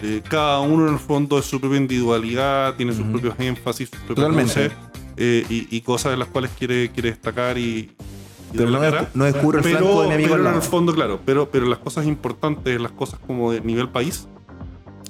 [0.03, 3.13] Eh, cada uno en el fondo es su propia individualidad, tiene sus Ujú.
[3.13, 4.65] propios énfasis, sus propios Totalmente.
[4.65, 4.73] luces,
[5.17, 9.15] eh, y, y cosas de las cuales quiere, quiere destacar y, y Pero no, es-
[9.15, 11.79] no descubro el flanco de mi amigo pero en el fondo, claro, pero, pero las
[11.79, 14.29] cosas importantes, las cosas como de nivel país,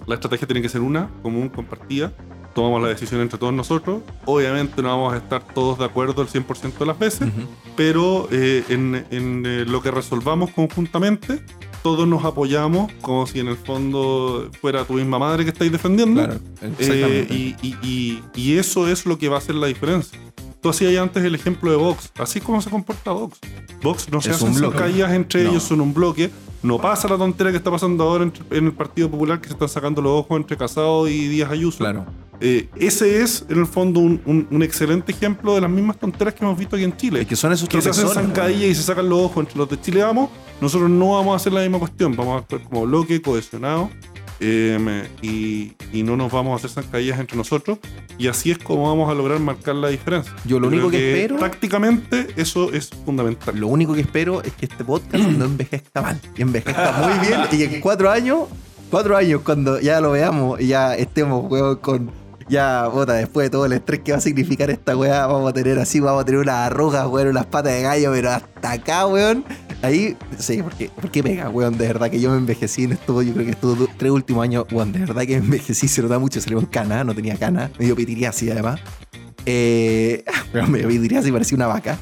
[0.07, 2.13] la estrategia tiene que ser una, común, compartida.
[2.55, 4.03] Tomamos la decisión entre todos nosotros.
[4.27, 7.29] Obviamente no vamos a estar todos de acuerdo el 100% de las veces,
[7.77, 11.43] pero eh, en, en, eh, lo que resolvamos conjuntamente,
[11.83, 16.23] todos nos apoyamos como si en el fondo fuera tu misma madre que estáis defendiendo.
[16.25, 16.41] Claro.
[16.79, 20.19] Eh, y, y- y- y eso es lo que va a hacer la diferencia.
[20.63, 22.11] Tú hacías antes el ejemplo de Vox.
[22.19, 23.39] Así es como se comporta Vox.
[23.83, 25.51] Vox no se Es hacen caídas entre No.
[25.51, 26.31] ellos, son un bloque.
[26.63, 29.53] No pasa la tontera que está pasando ahora entre- en el Partido Popular, que se
[29.53, 31.79] están sacando los ojos entre Casado y Díaz Ayuso.
[31.79, 32.07] claro.
[32.41, 36.35] Eh, ese es, en el fondo, un, un- un excelente ejemplo de las mismas tonteras
[36.35, 37.25] que hemos visto aquí en Chile.
[37.27, 39.81] Que son esos que se hacen zancadillas y se sacan los ojos entre los de
[39.81, 40.31] Chile Vamos,
[40.61, 43.89] nosotros no vamos a hacer la misma cuestión, vamos a actuar como bloque, cohesionado,
[44.41, 47.79] eh, me- y, y no nos vamos a hacer zancadillas entre nosotros,
[48.19, 50.33] y así es como vamos a lograr marcar la diferencia.
[50.45, 53.57] Yo lo único que espero- Tácticamente, eso es fundamental.
[53.59, 56.21] Lo único que espero es que este podcast no envejezca mal.
[56.37, 57.41] Y envejezca muy bien.
[57.53, 58.41] Y en cuatro años,
[58.91, 62.24] cuatro años, cuando ya lo veamos y ya estemos, weón, con.
[62.49, 65.53] Ya, bota, después de todo el estrés que va a significar esta weá, vamos a
[65.55, 69.07] tener así, vamos a tener unas arrugas, weón, unas patas de gallo, pero hasta acá,
[69.07, 69.45] weón.
[69.83, 73.33] Ahí, sí, porque, porque pega, weón, de verdad que yo me envejecí en esto, yo
[73.33, 76.41] creo que estos tres últimos años, weón, de verdad que me envejecí, se nota mucho,
[76.41, 78.81] salió en cana, no tenía cana, medio pitiriasi además.
[79.47, 80.25] Eh,
[80.55, 81.99] weón, medio pitiriasi, parecía una vaca.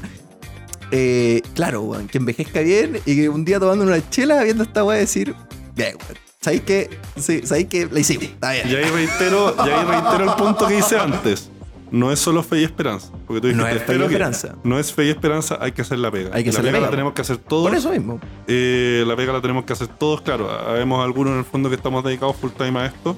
[0.91, 4.83] Eh, claro, weón, que envejezca bien y que un día tomando una chela viendo esta
[4.83, 5.33] weá decir,
[5.73, 6.22] bien, weón.
[6.43, 6.89] ¿Sabéis que?
[7.15, 7.87] Sí, ¿sabéis que?
[7.89, 8.67] La hicimos, está bien.
[8.69, 11.49] Y ahí reitero, y ahí reitero el punto que hice antes.
[11.89, 13.09] No es solo fe y esperanza.
[13.27, 14.55] Porque tú No dijiste, es fe y que- esperanza.
[14.63, 16.31] No es fe y esperanza, hay que hacer la pega.
[16.33, 16.77] Hay que la hacer la pega.
[16.79, 16.85] pega.
[16.87, 17.69] la tenemos que hacer todos.
[17.69, 18.19] Por eso mismo.
[18.47, 20.49] Eh, la pega la tenemos que hacer todos, claro.
[20.51, 23.15] Habemos algunos en el fondo que estamos dedicados full time a esto.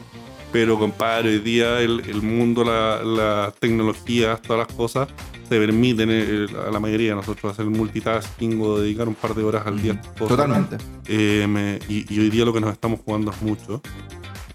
[0.51, 5.09] Pero, compadre, hoy día el, el mundo, la- las tecnologías, todas las cosas,
[5.49, 9.43] te permiten eh, a la mayoría de nosotros hacer multitasking o dedicar un par de
[9.43, 9.93] horas al día.
[9.93, 10.27] estas cosas.
[10.29, 10.77] Totalmente.
[11.07, 13.81] Eh, me- y, y hoy día lo que nos estamos jugando es mucho.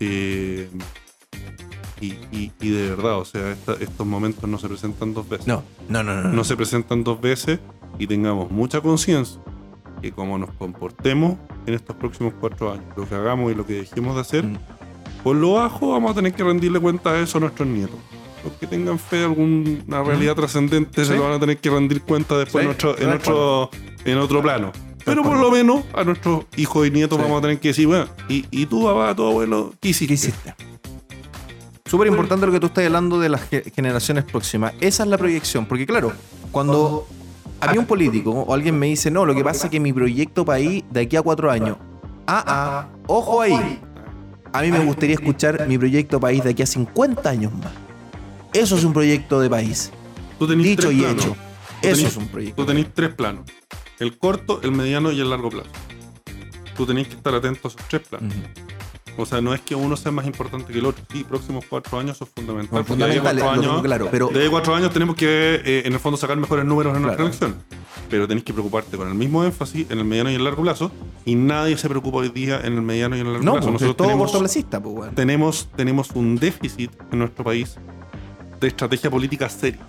[0.01, 0.70] Eh,
[2.01, 5.47] y, y- y de verdad, o sea, esta- estos momentos no se presentan dos veces.
[5.47, 6.28] No, no, no, no.
[6.32, 7.59] No se presentan dos veces
[7.99, 9.38] y tengamos mucha conciencia
[10.01, 11.36] que como nos comportemos
[11.66, 14.57] en estos próximos cuatro años, lo que hagamos y lo que dejemos de hacer, Mm.
[15.23, 17.97] Por lo bajo vamos a tener que rendirle cuenta a eso a nuestros nietos.
[18.45, 21.18] Los que tengan fe de alguna realidad trascendente se Sí.
[21.18, 23.71] lo van a tener que rendir cuenta después Sí, en, nuestro- en, otro,
[24.05, 24.73] en otro plano.
[25.05, 27.23] Pero por lo menos a nuestros hijos y nietos Sí.
[27.23, 30.07] vamos a tener que decir, bueno, y, y tú, papá, tu abuelo, ¿qué hiciste?
[30.09, 30.55] ¿Qué hiciste?
[31.85, 34.73] Súper importante lo que tú estás hablando de las ge- generaciones próximas.
[34.81, 35.66] Esa es la proyección.
[35.66, 36.12] Porque claro,
[36.53, 37.07] cuando
[37.61, 39.93] a mí un político o alguien me dice, no, lo que pasa es que mi
[39.93, 41.77] proyecto país de aquí a cuatro años.
[42.27, 43.81] Ah, ah, ojo ahí.
[44.53, 47.73] A mí me gustaría escuchar mi proyecto país de aquí a 50 años más.
[48.53, 49.91] Eso es un proyecto de país.
[50.39, 51.25] Tú tenés Dicho tres y planos.
[51.25, 51.35] hecho.
[51.35, 52.63] Tú Eso tenés- es un proyecto.
[52.63, 53.45] Tú tenés tres planos.
[54.01, 55.69] El corto, el mediano y el largo plazo.
[56.77, 58.33] Tú tenés que estar atento a esos tres planos.
[59.17, 61.05] O sea, no es que uno sea más importante que el otro.
[61.13, 62.71] Sí, próximos cuatro años son fundamentales.
[62.87, 65.99] Bueno, porque de cuatro años, claro, pero de cuatro años tenemos que, eh, en el
[66.01, 67.29] fondo, sacar mejores números en nuestra Claro.
[67.47, 67.81] elección.
[68.09, 70.91] Pero tenés que preocuparte con el mismo énfasis en el mediano y el largo plazo.
[71.25, 73.69] Y nadie se preocupa hoy día en el mediano y en el largo no, plazo.
[73.71, 75.15] pues, es todo tenemos, cortoplacista, pues, weón.
[75.15, 77.77] tenemos, tenemos un déficit en nuestro país
[78.61, 79.81] de estrategia política seria.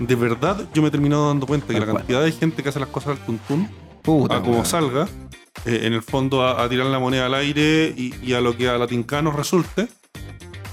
[0.00, 1.96] De verdad, yo me he terminado dando cuenta que Tal la cual.
[1.98, 3.68] cantidad de gente que hace las cosas al tuntún
[4.02, 5.06] Puta, a como salga,
[5.66, 8.56] eh, en el fondo a, a tirar la moneda al aire y, y a lo
[8.56, 9.88] que a Latincano resulte,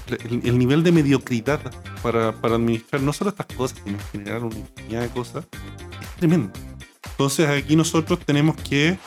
[0.08, 1.60] el, el nivel de mediocridad
[2.02, 5.44] para, para administrar no solo estas cosas, sino generar una infinidad de cosas,
[6.00, 6.50] es tremendo.
[7.10, 8.98] Entonces aquí nosotros tenemos que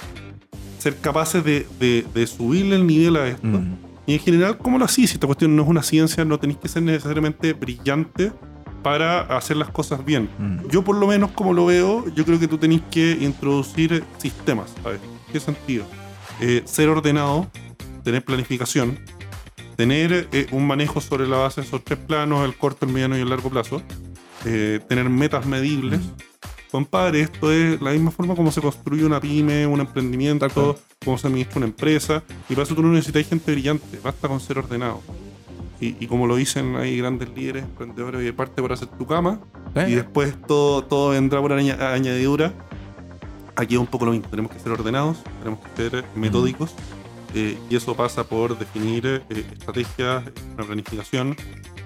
[0.80, 3.46] ser capaces de, de- de subirle el nivel a esto.
[3.48, 3.76] Mm.
[4.08, 5.12] Y en general, ¿cómo lo hacís?
[5.12, 8.32] Si esta cuestión no es una ciencia, no tenéis que ser necesariamente brillante
[8.82, 10.30] para hacer las cosas bien.
[10.40, 10.68] Mm.
[10.70, 14.74] Yo por lo menos como lo veo, yo creo que tú tenés que introducir sistemas.
[14.84, 15.00] A ver,
[15.32, 15.86] ¿qué sentido?
[16.42, 17.50] Eh, ser ordenado,
[18.04, 19.00] tener planificación,
[19.76, 23.18] tener eh, un manejo sobre la base de esos tres planos, el corto, el mediano
[23.18, 23.82] y el largo plazo,
[24.46, 26.00] eh, tener metas medibles.
[26.72, 30.76] Compadre, esto es la misma forma como se construye una pyme, un Tal emprendimiento, cual.
[31.04, 32.24] cómo se administra una empresa.
[32.48, 35.02] Y para eso tú no necesitas gente brillante, basta con ser ordenado.
[35.82, 39.40] Y, y como lo dicen ahí grandes líderes, emprendedores, y parte por hacer tu cama,
[39.76, 39.88] ¿Eh?
[39.90, 42.54] y después todo, todo vendrá por aña- añadidura.
[43.60, 46.72] Aquí es un poco lo mismo, tenemos que ser ordenados, tenemos que ser metódicos,
[47.36, 50.24] eh, y eso pasa por definir eh, estrategias,
[50.56, 51.36] una planificación.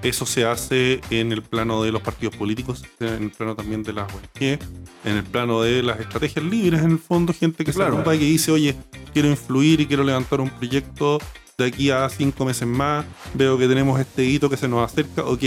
[0.04, 3.94] Eso se hace en el plano de los partidos políticos, en el plano también de
[3.94, 4.60] las ONG,
[5.06, 7.86] en el plano de las estrategias libres, en el fondo, gente que Claro.
[7.90, 8.76] se preocupa y que dice, oye,
[9.12, 11.18] quiero influir y quiero levantar un proyecto
[11.58, 13.04] de aquí a cinco meses más,
[13.34, 15.42] veo que tenemos este hito que se nos acerca, ok,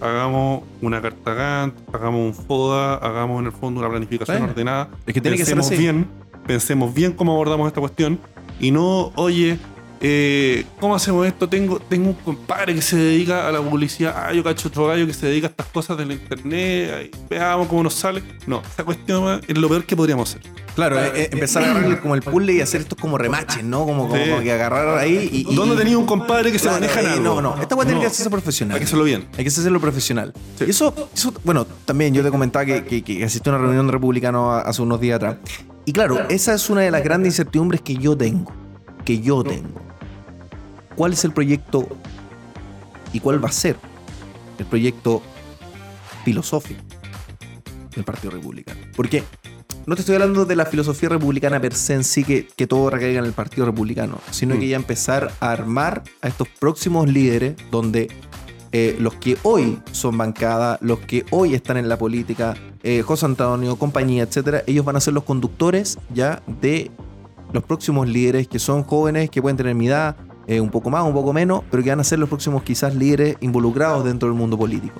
[0.00, 4.88] hagamos una carta Gantt, hagamos un FODA, hagamos en el fondo una planificación Bueno, ordenada.
[5.06, 5.76] es que tiene que ser pensemos así.
[5.76, 6.06] bien,
[6.46, 8.18] pensemos bien cómo abordamos esta cuestión
[8.60, 9.58] y no, oye,
[10.00, 11.48] eh, ¿cómo hacemos esto?
[11.48, 15.06] Tengo, tengo un compadre que se dedica a la publicidad, ah, yo cacho otro gallo
[15.06, 18.22] que se dedica a estas cosas de la internet, veamos cómo nos sale.
[18.46, 20.42] No, esta cuestión es lo peor que podríamos hacer.
[20.76, 23.84] Claro, eh, eh, empezar a agarrar como el puzzle y hacer esto como remaches, ¿no?
[23.84, 24.30] Como, como, Sí.
[24.30, 25.52] como que agarrar ahí y.
[25.52, 27.24] y- ¿Dónde tenía un compadre que se Claro, maneja en eh, algo?
[27.24, 28.74] No, no, esta weá tiene No, que hacerse profesional.
[28.76, 29.26] Hay que hacerlo bien.
[29.36, 30.32] Hay que hacerlo profesional.
[30.56, 30.66] Sí.
[30.68, 33.86] Y eso, eso, bueno, también yo te comentaba que, que, que asistí a una reunión
[33.86, 35.38] de republicanos hace unos días atrás.
[35.84, 38.52] Y claro, esa es una de las grandes incertidumbres que yo tengo.
[39.04, 39.80] Que yo tengo.
[40.98, 41.86] ¿Cuál es el proyecto
[43.12, 43.76] y cuál va a ser
[44.58, 45.22] el proyecto
[46.24, 46.82] filosófico
[47.94, 48.80] del Partido Republicano?
[48.96, 49.22] Porque
[49.86, 52.90] no te estoy hablando de la filosofía republicana per se en sí, que, que todo
[52.90, 54.58] recaiga en el Partido Republicano, sino Mm.
[54.58, 58.08] que ya empezar a armar a estos próximos líderes donde
[58.72, 63.26] eh, los que hoy son bancada, los que hoy están en la política, eh, José
[63.26, 66.90] Antonio, compañía, etcétera, ellos van a ser los conductores ya de
[67.52, 70.16] los próximos líderes que son jóvenes, que pueden tener mi edad,
[70.48, 72.94] eh, un poco más, un poco menos, pero que van a ser los próximos quizás
[72.94, 74.98] líderes involucrados dentro del mundo político.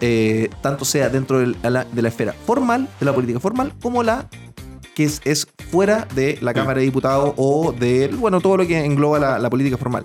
[0.00, 3.72] Eh, tanto sea dentro del- a la- de la esfera formal, de la política formal,
[3.82, 4.28] como la
[4.94, 8.82] que es, es fuera de la Cámara de Diputados o de, bueno, todo lo que
[8.84, 10.04] engloba la, la política formal.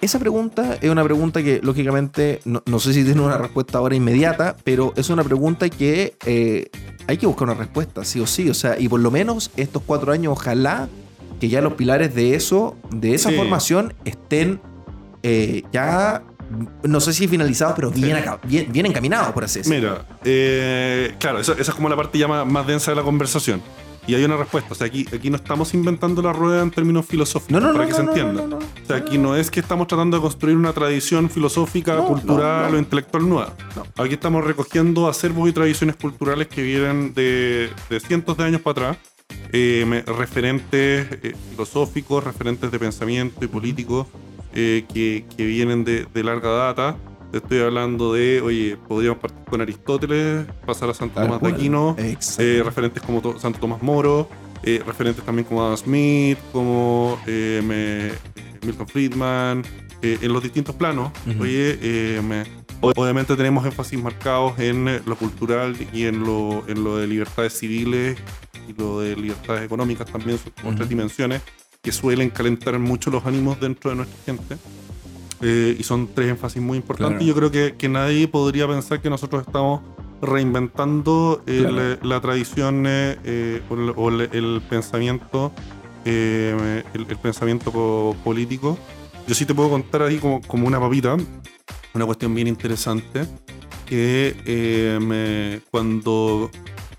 [0.00, 3.94] Esa pregunta es una pregunta que, lógicamente, no, no sé si tiene una respuesta ahora
[3.94, 6.70] inmediata, pero es una pregunta que eh,
[7.06, 8.48] hay que buscar una respuesta, sí o sí.
[8.48, 10.88] O sea, y por lo menos estos cuatro años, ojalá
[11.40, 13.36] que ya los pilares de eso, de esa Sí.
[13.36, 14.60] formación, estén
[15.22, 16.22] eh, ya,
[16.82, 19.90] no sé si finalizados, pero bien, acá- bien, bien encaminados, por así decirlo.
[19.90, 23.02] Mira, eh, claro, esa, esa es como la parte ya más, más densa de la
[23.02, 23.60] conversación.
[24.06, 24.72] Y hay una respuesta.
[24.72, 27.84] O sea, aquí, aquí no estamos inventando la rueda en términos filosóficos, No, no, para
[27.84, 28.42] no, que se entienda.
[28.56, 32.78] O sea, aquí no es que estamos tratando de construir una tradición filosófica, cultural o
[32.78, 33.52] intelectual nueva.
[33.98, 38.88] Aquí estamos recogiendo acervos y tradiciones culturales que vienen de, de cientos de años para
[38.90, 38.98] atrás,
[39.52, 44.06] eh, referentes eh, filosóficos, referentes de pensamiento y políticos
[44.54, 46.96] eh, que, que vienen de, de larga data.
[47.32, 51.48] Te estoy hablando de, oye, podríamos partir con Aristóteles, pasar a Santo Tomás de.
[51.48, 51.94] Aquino,
[52.58, 54.28] eh, referentes como To- Santo Tomás Moro,
[54.64, 59.62] eh, referentes también como Adam Smith, como eh, me- Milton Friedman,
[60.02, 61.12] en los distintos planos.
[61.26, 61.42] Ujú.
[61.44, 62.44] Oye, eh, me-
[62.80, 68.16] obviamente tenemos énfasis marcados en lo cultural y en lo, en lo de libertades civiles
[68.68, 71.42] y lo de libertades económicas también, son como tres dimensiones
[71.82, 74.56] que suelen calentar mucho los ánimos dentro de nuestra gente.
[75.42, 77.16] Eh, y son tres énfasis muy importantes.
[77.18, 77.26] Claro.
[77.26, 79.80] Yo creo que, que nadie podría pensar que nosotros estamos
[80.20, 81.80] reinventando Claro.
[81.92, 85.52] eh, la tradición eh, o, el, o el- el pensamiento
[86.04, 88.78] el, el pensamiento po- político.
[89.26, 91.16] Yo sí te puedo contar ahí como, como una papita,
[91.94, 93.26] una cuestión bien interesante,
[93.86, 96.50] que me- cuando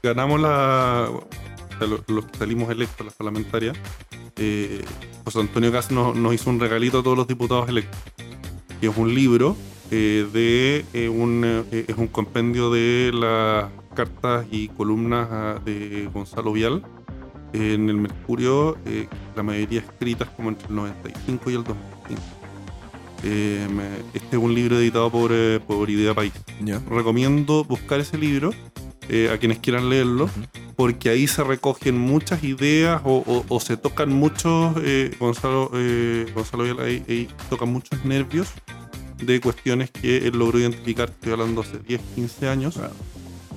[0.04, 1.10] ganamos la...
[1.88, 3.78] sea, los que salimos electos, las parlamentarias,
[4.38, 4.82] eh,
[5.26, 8.00] José Antonio Gas nos, nos hizo un regalito a todos los diputados electos,
[8.80, 9.56] que es un libro
[9.92, 13.66] eh, de eh, un, es un compendio de las
[13.96, 16.82] cartas y columnas ah, de Gonzalo Vial
[17.54, 18.78] en el Mercurio,
[19.36, 22.22] la mayoría escritas como entre el 95 y el 2005.
[23.24, 25.32] Eh, me- este es un libro editado por,
[25.68, 26.32] por Idea País.
[26.64, 26.80] Ya.
[26.90, 28.52] Recomiendo buscar ese libro
[29.34, 30.30] a quienes quieran leerlo.
[30.82, 36.26] Porque ahí se recogen muchas ideas o, o- o se tocan muchos, eh, Gonzalo, eh,
[36.34, 38.48] Gonzalo Vial ahí, ahí toca muchos nervios
[39.22, 42.94] de cuestiones que él logró identificar, estoy hablando hace 10, 15 años, Claro.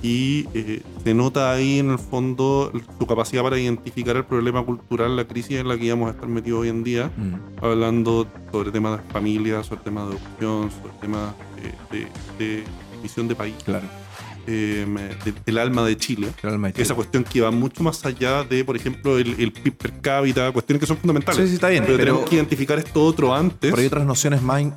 [0.03, 5.15] y eh, se nota ahí en el fondo su capacidad para identificar el problema cultural,
[5.15, 7.63] la crisis en la que íbamos a estar metidos hoy en día, Mm.
[7.65, 11.73] hablando sobre temas de familia, sobre temas de educación, sobre temas eh,
[12.39, 12.63] de, de
[13.01, 13.87] visión de país, Claro.
[14.47, 16.29] Eh, me- de- del alma de Chile.
[16.43, 16.81] El maestro.
[16.83, 20.51] Esa cuestión que va mucho más allá de, por ejemplo, el, el PIB per cápita,
[20.51, 21.41] cuestiones que son fundamentales.
[21.41, 21.83] Sí, sí, está bien.
[21.85, 23.71] pero, Pero, tenemos que identificar esto otro antes.
[23.71, 24.73] pero hay otras nociones más in-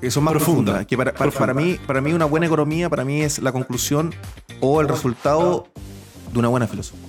[0.00, 0.72] que son más Profunda.
[0.72, 0.86] profundas.
[0.86, 4.12] Que para, para, para mí, para mí una buena economía, para mí es la conclusión
[4.60, 5.68] o el resultado
[6.32, 7.06] de una buena filosofía.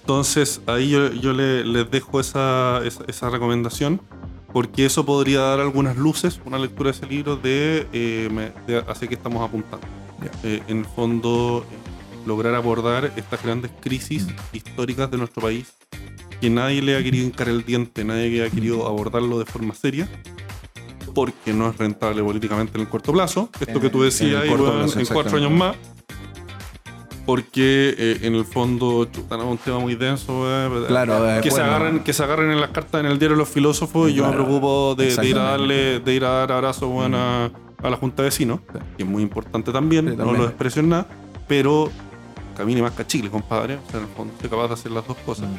[0.00, 4.00] Entonces, ahí yo, yo le- les dejo esa, esa, esa recomendación,
[4.52, 9.06] porque eso podría dar algunas luces, una lectura de ese libro, de, eh, de hacia
[9.08, 9.86] qué estamos apuntando.
[10.42, 11.64] Eh, en el fondo,
[12.26, 14.56] lograr abordar estas grandes crisis Mm.
[14.56, 15.72] históricas de nuestro país,
[16.40, 20.08] que nadie le ha querido hincar el diente, nadie ha querido abordarlo de forma seria,
[21.14, 23.50] porque no es rentable políticamente en el corto plazo.
[23.60, 25.76] Esto En que tú decías, en plazo, en cuatro años más.
[27.26, 30.46] Porque eh, en el fondo, chuta, no, un tema muy denso.
[30.86, 31.74] Claro, eh, que, se bueno.
[31.74, 34.26] agarren, que se agarren en las cartas en el diario de los filósofos y yo
[34.26, 37.50] me preocupo de, de ir a darle, de ir a dar abrazos weón, a,
[37.82, 38.78] a la Junta de Vecinos, Sí.
[38.96, 40.38] que es muy importante también, Sí, no también.
[40.38, 41.06] lo desprecio en nada,
[41.46, 41.90] pero
[42.56, 43.76] camine más cachile, compadre.
[43.76, 45.48] O sea, en el fondo, soy capaz de hacer las dos cosas.
[45.48, 45.54] Mm.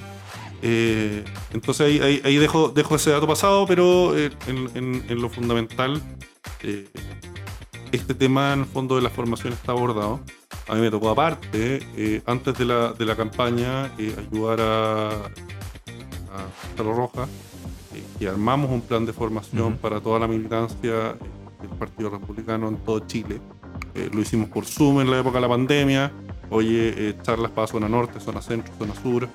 [0.61, 5.21] Eh, entonces ahí, ahí- ahí dejo, dejo ese dato pasado, pero eh, en, en- en
[5.21, 6.01] lo fundamental,
[6.63, 6.87] eh,
[7.93, 10.19] este tema en el fondo de la formación está abordado.
[10.67, 15.09] A mí me tocó aparte, eh, antes de la, de la campaña, eh, ayudar a,
[15.09, 17.23] a Roja,
[17.95, 21.15] eh, que armamos un plan de formación para toda la militancia
[21.59, 23.41] eh, del Partido Republicano en todo Chile.
[23.95, 26.11] Eh, lo hicimos por Zoom en la época de la pandemia.
[26.49, 29.27] Oye, eh, charlas para zona norte, zona centro, zona sur.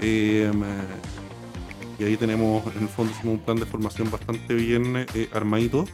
[0.00, 1.06] Eh, me-
[1.98, 5.86] y ahí tenemos, en el fondo, un plan de formación bastante bien eh, armadito.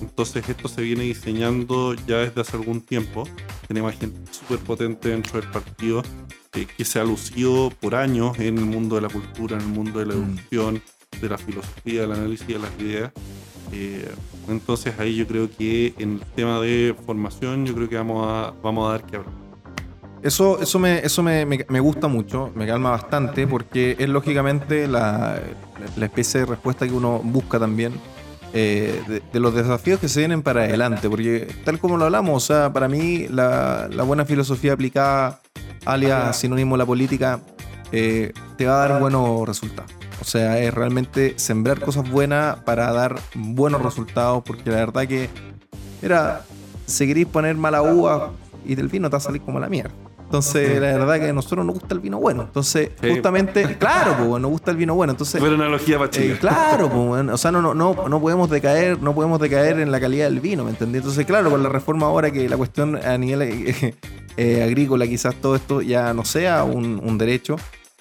[0.00, 3.24] Entonces, esto se viene diseñando ya desde hace algún tiempo.
[3.66, 6.02] Tenemos gente súper potente dentro del partido
[6.54, 9.68] eh, que se ha lucido por años en el mundo de la cultura, en el
[9.68, 10.22] mundo de la Mm.
[10.30, 10.82] educación,
[11.20, 13.12] de la filosofía, del análisis de las ideas.
[13.72, 14.08] Eh,
[14.48, 18.52] entonces, ahí yo creo que en el tema de formación, yo creo que vamos a,
[18.62, 19.32] vamos a dar que hablar.
[20.22, 24.88] Eso, eso, me, eso me, me- me gusta mucho, me calma bastante, porque es lógicamente
[24.88, 25.38] la,
[25.96, 27.92] la especie de respuesta que uno busca también
[28.52, 31.08] eh, de, de los desafíos que se vienen para adelante.
[31.08, 35.40] Porque tal como lo hablamos, o sea, para mí la, la buena filosofía aplicada,
[35.84, 37.40] alias sinónimo de la política,
[37.92, 39.92] eh, te va a dar buenos resultados.
[40.20, 45.28] O sea, es realmente sembrar cosas buenas para dar buenos resultados, porque la verdad que,
[46.02, 46.42] era,
[46.86, 48.32] si queréis poner mala uva
[48.64, 49.94] y del vino te va a salir como la mierda.
[50.28, 52.42] Entonces, la verdad que a nosotros nos gusta el vino bueno.
[52.42, 53.10] Entonces, Sí.
[53.12, 55.12] justamente, claro, pues, nos gusta el vino bueno.
[55.12, 59.00] Entonces, Buena analogía para eh, claro, pues, o sea, no, no, no, no podemos decaer,
[59.00, 60.98] no podemos decaer en la calidad del vino, ¿me entendí?
[60.98, 63.94] Entonces, claro, con la reforma ahora que la cuestión a nivel eh,
[64.36, 67.56] eh, agrícola, quizás todo esto ya no sea un, un derecho,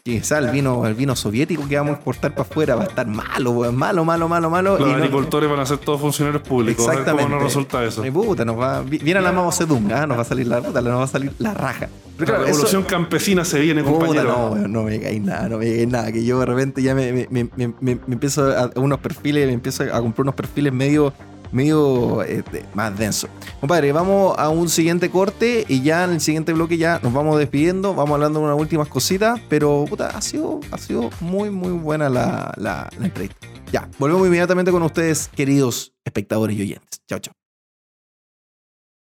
[0.08, 3.06] quizá el vino, el vino soviético que vamos a exportar para afuera va a estar
[3.08, 4.78] malo, weón, malo, malo, malo, malo.
[4.78, 6.86] Los y no- agricultores van a ser todos funcionarios públicos.
[6.88, 7.24] Exactamente.
[7.24, 8.04] ¿Cómo nos resulta eso?
[8.04, 10.08] Ay, puta, nos va, vi- viene la Mao Zedong, ¿ah?
[10.08, 11.90] nos va a salir la puta, nos va a salir la raja.
[12.18, 14.24] Pero La claro, revolución eso- campesina se viene, Puta, compañero.
[14.30, 16.12] no, weón, no me digáis nada, no me digáis nada.
[16.12, 19.54] Que yo de repente ya me, me- me- me- empiezo a, a unos perfiles, me
[19.54, 21.14] empiezo a comprar unos perfiles medio,
[21.52, 23.30] medio de- más densos.
[23.60, 27.38] Compadre, vamos a un siguiente corte y ya en el siguiente bloque ya nos vamos
[27.40, 31.72] despidiendo, vamos hablando de unas últimas cositas, pero puta, ha sido, ha sido muy, muy
[31.72, 33.48] buena la, la, la entrevista.
[33.72, 37.02] Ya, volvemos inmediatamente con ustedes, queridos espectadores y oyentes.
[37.08, 37.34] Chao, chao.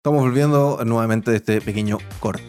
[0.03, 2.45] Estamos volviendo nuevamente de este pequeño corte.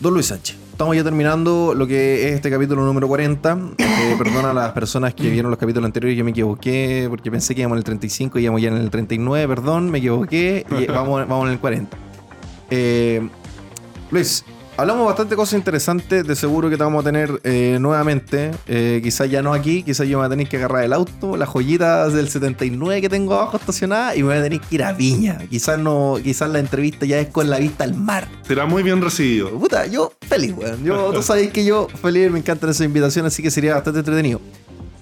[0.00, 0.56] Don Luis Sánchez.
[0.76, 3.58] Estamos ya terminando lo que es este capítulo número 40.
[3.78, 7.54] Eh, perdona a las personas que vieron los capítulos anteriores, yo me equivoqué porque pensé
[7.54, 10.84] que íbamos en el 35 y íbamos ya en el 39, perdón, me equivoqué y
[10.92, 11.96] vamos, vamos en el 40.
[12.68, 13.26] Eh,
[14.10, 14.44] Luis,
[14.76, 19.30] hablamos bastante cosas interesantes, de seguro que te vamos a tener eh, nuevamente, eh, quizás
[19.30, 22.12] ya no aquí, quizás yo me voy a tener que agarrar el auto, las joyitas
[22.12, 25.38] del 79 que tengo abajo estacionadas y me voy a tener que ir a Viña.
[25.48, 28.28] Quizás no, quizás la entrevista ya es con la vista al mar.
[28.46, 29.50] Será muy bien recibido.
[29.50, 30.84] Puta, yo feliz, weón.
[30.84, 34.40] Yo, tú sabes que yo feliz, me encantan esas invitaciones, así que sería bastante entretenido.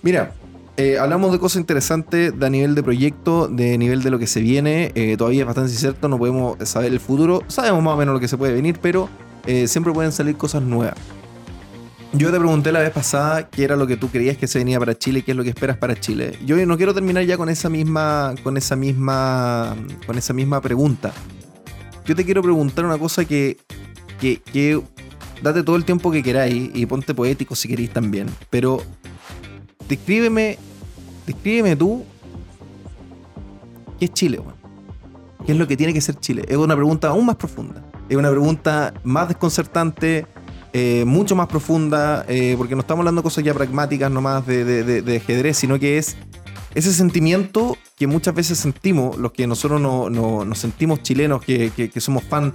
[0.02, 0.32] Mira,
[0.76, 4.26] eh, hablamos de cosas interesantes de a nivel de proyecto, de nivel de lo que
[4.26, 4.92] se viene.
[4.94, 7.42] eh, todavía es bastante incierto, no podemos saber el futuro.
[7.48, 9.08] Sabemos más o menos lo que se puede venir, pero
[9.46, 10.94] eh, siempre pueden salir cosas nuevas.
[12.12, 14.78] Yo te pregunté la vez pasada qué era lo que tú creías que se venía
[14.78, 16.38] para Chile qué es lo que esperas para Chile.
[16.46, 19.74] Yo no quiero terminar ya con esa misma, con esa misma,
[20.06, 21.12] con esa misma pregunta.
[22.06, 23.58] Yo te quiero preguntar una cosa que,
[24.20, 24.80] que, que
[25.42, 28.28] date todo el tiempo que queráis y ponte poético si queréis también.
[28.48, 28.80] Pero
[29.88, 30.56] descríbeme,
[31.26, 32.04] descríbeme tú
[33.98, 34.54] qué es Chile, weón.
[35.44, 36.44] ¿Qué es lo que tiene que ser Chile?
[36.48, 37.82] Es una pregunta aún más profunda.
[38.08, 40.26] Es una pregunta más desconcertante,
[40.72, 44.64] eh, mucho más profunda, eh, porque no estamos hablando de cosas ya pragmáticas nomás de,
[45.02, 46.16] de, ajedrez, sino que es
[46.74, 51.90] ese sentimiento que muchas veces sentimos, los que nosotros no, no- nos sentimos chilenos, que,
[51.98, 52.52] somos fan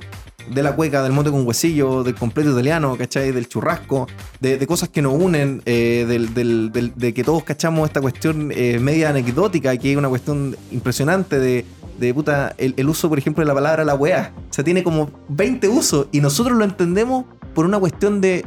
[0.53, 3.31] de la cueca, del mote con huesillo, del completo italiano, ¿cachai?
[3.31, 4.07] Del churrasco,
[4.41, 8.47] de, cosas que nos unen, eh, del, del- del- de que todos cachamos esta cuestión
[8.47, 11.65] media anecdótica, que es una cuestión impresionante de,
[11.99, 14.33] de puta, el, uso, por ejemplo, de la palabra la weá.
[14.49, 18.45] O sea, tiene como 20 usos y nosotros lo entendemos por una cuestión de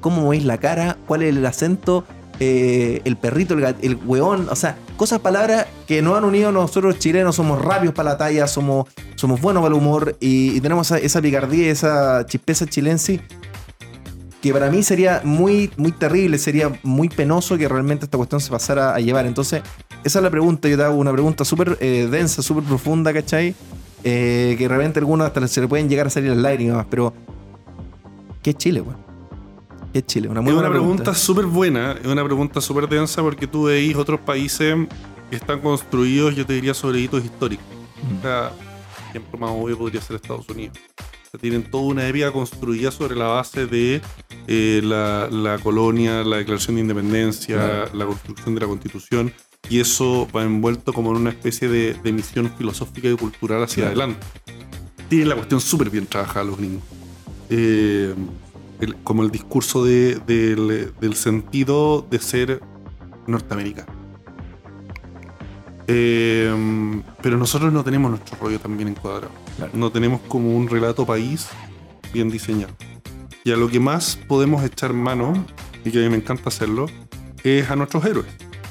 [0.00, 2.04] cómo movéis la cara, cuál es el acento,
[2.40, 6.98] eh, el perrito, el, el weón, o sea, cosas, palabras que nos han unido nosotros
[6.98, 10.90] chilenos, somos rápidos para la talla, somos, somos buenos para el humor y, y tenemos
[10.90, 13.20] esa, esa picardía, esa chispeza chilense
[14.44, 18.50] que para mí sería muy, muy terrible, sería muy penoso que realmente esta cuestión se
[18.50, 19.24] pasara a llevar.
[19.24, 19.62] Entonces,
[20.04, 23.54] esa es la pregunta, yo te hago una pregunta súper eh, densa, súper profunda, ¿cachai?
[24.04, 27.14] Eh, que de repente algunos hasta se le pueden llegar a salir las lágrimas, pero
[28.42, 28.98] ¿qué es Chile, weón?
[29.94, 30.28] ¿Qué es Chile?
[30.28, 33.64] Una muy es buena una pregunta súper buena, es una pregunta súper densa porque tú
[33.64, 34.76] veis otros países
[35.30, 37.64] que están construidos, yo te diría, sobre hitos históricos.
[38.18, 38.52] O sea,
[39.08, 40.76] ejemplo más obvio podría ser Estados Unidos.
[40.98, 44.02] O sea, tienen toda una época construida sobre la base de
[44.46, 49.32] eh, la, la colonia, la declaración de independencia, la construcción de la constitución,
[49.70, 53.86] y eso va envuelto como en una especie de, de misión filosófica y cultural hacia
[53.86, 54.26] adelante.
[55.08, 56.82] Tienen la cuestión súper bien trabajada los gringos.
[57.50, 58.14] Eh,
[58.80, 62.60] el- como el discurso de- del, del sentido de ser
[63.26, 63.92] norteamericano.
[65.86, 69.30] Eh, pero nosotros no tenemos nuestro rollo tan bien encuadrado.
[69.56, 69.72] Claro.
[69.74, 71.48] No tenemos como un relato país
[72.12, 72.72] bien diseñado.
[73.44, 75.44] Y a lo que más podemos echar mano,
[75.84, 76.86] y que a mí me encanta hacerlo,
[77.42, 78.26] es a nuestros héroes.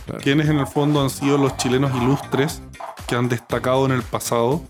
[0.06, 0.22] Claro.
[0.22, 2.62] Quienes en el fondo han sido los chilenos ilustres
[3.08, 4.64] que han destacado en el pasado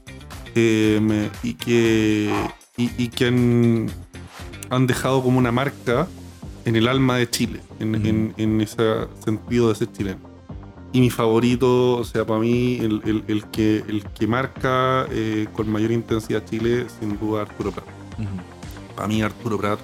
[0.55, 2.31] eh, y que,
[2.77, 3.89] y, y que han,
[4.69, 6.07] han dejado como una marca
[6.65, 8.07] en el alma de Chile, en, Ujú.
[8.07, 8.77] en- en ese
[9.25, 10.19] sentido de ser chileno.
[10.91, 15.47] Y mi favorito, o sea, para mí, el, el- el que, el que marca eh,
[15.53, 17.85] con mayor intensidad Chile, sin duda, Arturo Prat.
[18.95, 19.79] Para mí, Arturo Prat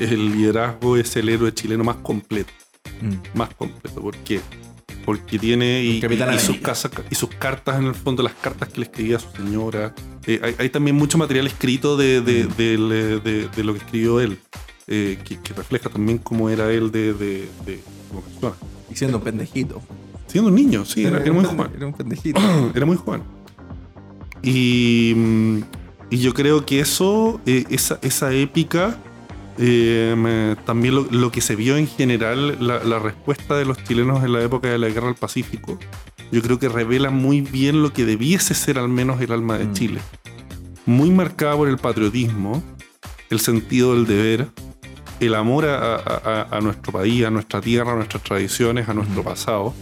[0.00, 2.52] es el liderazgo, es el héroe chileno más completo.
[3.00, 3.38] Mm.
[3.38, 4.00] Más completo.
[4.00, 4.40] ¿Por qué?
[5.08, 6.02] Porque tiene y,
[6.38, 9.30] sus casas- y sus cartas, en el fondo, las cartas que le escribía a su
[9.30, 9.94] señora.
[10.26, 13.22] Eh, hay, hay también mucho material escrito de, de, Mm.
[13.24, 14.38] de- de lo que escribió él,
[14.86, 17.48] eh, que, que refleja también cómo era él de,
[18.10, 18.52] como persona.
[18.90, 19.80] Y siendo un pendejito.
[20.26, 21.70] Siendo un niño, sí, era, era muy joven.
[21.74, 22.38] Era un pendejito.
[22.74, 23.22] Era muy joven.
[24.42, 25.58] Y, mm,
[26.10, 28.98] y yo creo que eso, eh, esa, esa épica,
[29.58, 34.24] eh, también lo, lo que se vio en general, la, la respuesta de los chilenos
[34.24, 35.78] en la época de la Guerra del Pacífico,
[36.30, 39.66] yo creo que revela muy bien lo que debiese ser al menos el alma de
[39.66, 39.72] Mm.
[39.72, 40.00] Chile.
[40.86, 42.62] Muy marcada por el patriotismo,
[43.30, 44.48] el sentido del deber,
[45.20, 49.74] el amor a, nuestro país, a nuestra tierra, a nuestras tradiciones, a nuestro pasado.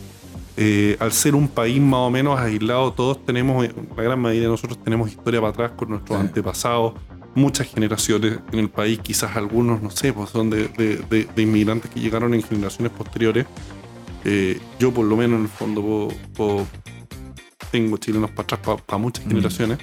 [0.57, 3.67] Eh, al ser un país más o menos aislado, todos tenemos,
[3.97, 6.95] la gran mayoría de nosotros tenemos historia para atrás con nuestros antepasados,
[7.37, 12.35] muchas generaciones en el país, quizás algunos, no sé, pues son de, inmigrantes que llegaron
[12.35, 13.47] en generaciones posteriores.
[14.25, 16.09] Eh, yo por lo menos en el fondo
[17.71, 19.79] tengo chilenos para atrás para muchas generaciones.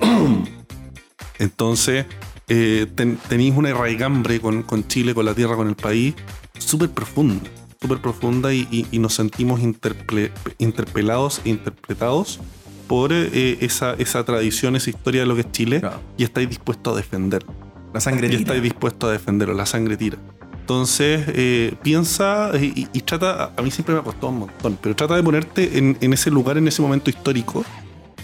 [1.38, 2.06] Entonces,
[2.48, 2.86] eh,
[3.28, 6.14] tenéis una raigambre con, Chile, con la tierra, con el país,
[6.58, 12.40] súper profunda, súper profunda y, nos sentimos interpelados e interpretados
[12.88, 15.82] por eh, esa, esa tradición, esa historia de lo que es Chile
[16.16, 17.52] y estáis dispuestos a defenderlo.
[17.92, 18.40] La sangre tira.
[18.40, 20.18] Y estáis dispuestos a defenderlo, la sangre tira.
[20.60, 25.16] Entonces, eh, piensa y, trata, a mí siempre me ha costado un montón, pero trata
[25.16, 27.64] de ponerte en, en, ese lugar, en ese momento histórico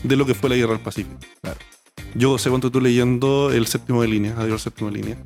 [0.02, 1.16] de lo que fue la guerra del Pacífico.
[1.40, 1.58] Claro.
[2.14, 5.16] Yo sé cuánto tú leyendo el séptimo de línea, adiós séptimo de línea.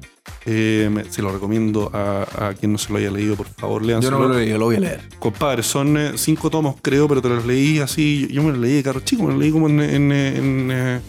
[0.46, 4.00] Eh, se lo recomiendo a, quien no se lo haya leído, por favor, lean.
[4.00, 5.00] Yo no lo he leído, lo voy a leer.
[5.18, 8.26] Compadre, son eh, cinco tomos, creo, pero te los leí así.
[8.30, 11.00] Yo me los leí de caro chico, me los leí como en, en, en, eh,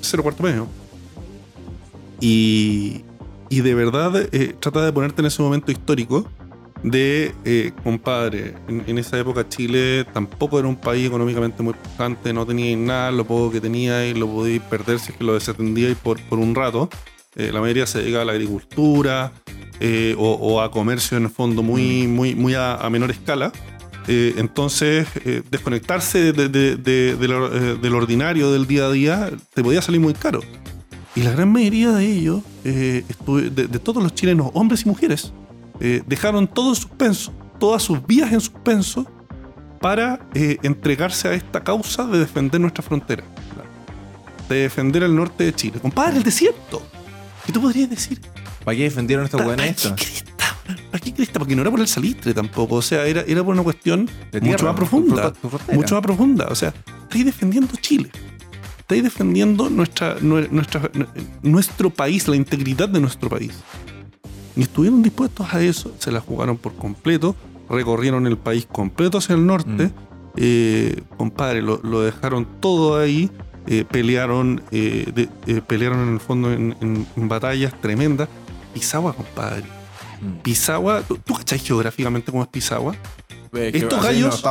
[0.00, 0.66] cero cuarto medio.
[2.20, 3.02] Y,
[3.48, 4.28] y de verdad
[4.58, 6.28] trata de ponerte en ese momento histórico
[6.82, 12.46] de, eh, compadre, en, esa época Chile tampoco era un país económicamente muy importante, no
[12.46, 15.96] tenía nada, lo poco que tenía y lo podíais perder si es que lo desatendíais
[15.96, 16.88] por, por un rato.
[17.34, 19.32] Eh, la mayoría se dedicaba a la agricultura
[19.80, 22.14] eh, o, a comercio en el fondo muy, mm.
[22.14, 23.52] muy, muy a, menor escala.
[24.06, 25.08] entonces,
[25.50, 30.40] desconectarse de, lo, ordinario del día a día te podía salir muy caro.
[31.14, 35.32] Y la gran mayoría de ellos, de todos los chilenos, hombres y mujeres,
[35.80, 39.06] eh, dejaron todo en suspenso, todas sus vías en suspenso,
[39.80, 43.24] para eh, entregarse a esta causa de defender nuestra frontera,
[44.48, 45.78] de defender el norte de Chile.
[45.80, 46.82] Compadre, el desierto.
[47.44, 48.20] ¿Qué tú podrías decir?
[48.64, 49.94] ¿Para qué defendieron estos buenos esto?
[50.90, 51.38] ¿Para qué cresta?
[51.38, 52.76] Porque no era por el salitre tampoco.
[52.76, 54.10] O sea, era, era por una cuestión
[54.42, 55.32] mucho más profunda.
[55.72, 56.48] mucho más profunda.
[56.50, 58.10] O sea, estáis defendiendo Chile.
[58.80, 60.90] Estáis defendiendo nuestra, nuestra,
[61.42, 63.52] nuestro país, la integridad de nuestro país.
[64.56, 67.36] Y estuvieron dispuestos a eso, se la jugaron por completo,
[67.68, 69.92] recorrieron el país completo hacia el norte, mm.
[70.36, 73.30] eh, compadre, lo, dejaron todo ahí,
[73.66, 75.28] eh, pelearon, eh,
[75.66, 78.28] pelearon en el fondo en, batallas tremendas.
[78.72, 79.64] Pisagua, compadre.
[80.22, 80.42] Mm.
[80.42, 82.96] Pisagua, ¿tú, ¿tú cachai geográficamente cómo es Pisagua?
[83.52, 84.44] estos gallos,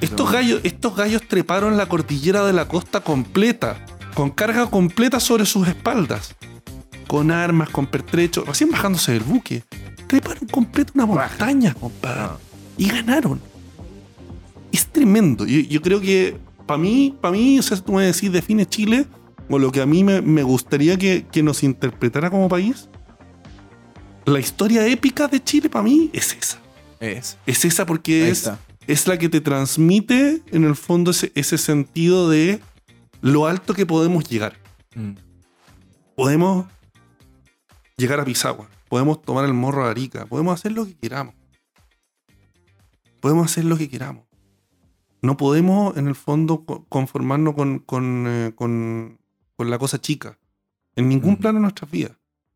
[0.00, 3.84] estos gallos, estos gallos treparon la cordillera de la costa completa,
[4.14, 6.36] con carga completa sobre sus espaldas
[7.06, 9.62] con armas, con pertrechos, recién bajándose del buque.
[10.06, 12.20] Treparon completo una montaña, compadre.
[12.20, 12.38] Ah.
[12.76, 13.40] Y ganaron.
[14.72, 15.46] Es tremendo.
[15.46, 16.36] Yo, creo que
[16.66, 19.06] para mí, para mí, o sea, tú me decís, define Chile,
[19.48, 22.88] o lo que a mí me, gustaría que, nos interpretara como país,
[24.24, 26.58] la historia épica de Chile para mí es esa.
[26.98, 27.38] Es.
[27.46, 28.50] Es esa porque es,
[28.86, 32.60] es la que te transmite en el fondo ese, ese sentido de
[33.20, 34.54] lo alto que podemos llegar.
[34.94, 35.12] Mm.
[36.14, 36.66] Podemos
[37.96, 41.34] llegar a Pisagua, podemos tomar el morro a Arica, podemos hacer lo que queramos.
[43.20, 44.24] Podemos hacer lo que queramos.
[45.22, 47.82] No podemos, en el fondo, conformarnos con,
[48.26, 49.18] eh, con,
[49.56, 50.38] con, la cosa chica.
[50.96, 51.36] En ningún mm.
[51.36, 52.12] plano de nuestras vidas.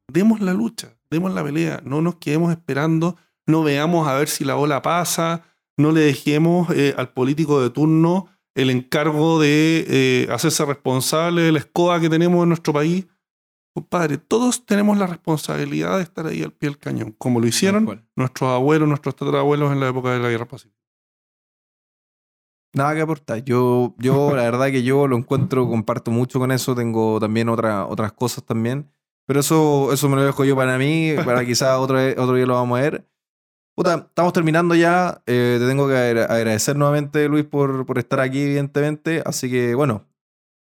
[0.08, 1.80] Demos la lucha, demos la pelea.
[1.84, 3.16] No nos quedemos esperando,
[3.46, 5.44] no veamos a ver si la ola pasa,
[5.78, 11.52] no le dejemos eh, al político de turno el encargo de eh, hacerse responsable de
[11.52, 13.06] la escoba que tenemos en nuestro país
[13.74, 18.06] Compadre, todos tenemos la responsabilidad de estar ahí al pie del cañón, como lo hicieron
[18.16, 20.78] nuestros abuelos, nuestros tatarabuelos en la época de la Guerra Pacífica.
[22.74, 23.44] Nada que aportar.
[23.44, 26.74] Yo, yo la verdad que yo lo encuentro, comparto mucho con eso.
[26.74, 28.90] Tengo también otra, otras cosas también.
[29.26, 31.12] Pero eso, eso me lo dejo yo para mí.
[31.24, 33.08] Para quizás otro, otro día lo vamos a ver.
[33.74, 35.22] Puta, estamos terminando ya.
[35.26, 39.22] Eh, te tengo que agradecer nuevamente, Luis, por, por estar aquí, evidentemente.
[39.24, 40.07] Así que, bueno,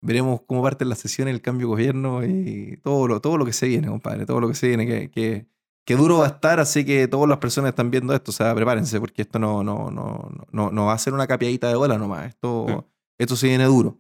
[0.03, 3.53] veremos cómo parte la sesión, el cambio de gobierno y todo lo, todo lo que
[3.53, 5.46] se viene, compadre, todo lo que se viene, que, que,
[5.86, 8.55] que duro va a estar, así que todas las personas están viendo esto, o sea,
[8.55, 11.96] prepárense, porque esto no, no, no, no, no va a ser una capiadita de bola
[11.96, 12.86] nomás, esto,
[13.16, 13.98] esto se viene duro.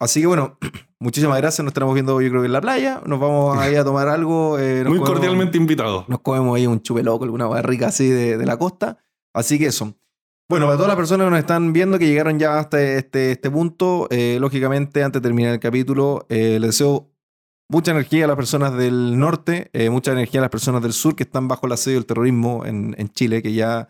[0.00, 0.58] Así que bueno,
[0.98, 3.84] muchísimas gracias, nos estamos viendo yo creo que en la playa, nos vamos ahí a
[3.84, 4.58] tomar algo.
[4.58, 6.08] Eh, Muy cordialmente invitados.
[6.08, 8.98] Nos comemos ahí un chupe loco, alguna barriga así de, de la costa,
[9.32, 9.94] así que eso.
[10.46, 13.50] Bueno, para todas las personas que nos están viendo, que llegaron ya hasta este, este
[13.50, 17.10] punto, eh, lógicamente, antes de terminar el capítulo, eh, les deseo
[17.70, 21.16] mucha energía a las personas del norte, eh, mucha energía a las personas del sur
[21.16, 23.88] que están bajo el asedio del terrorismo en, Chile, que ya...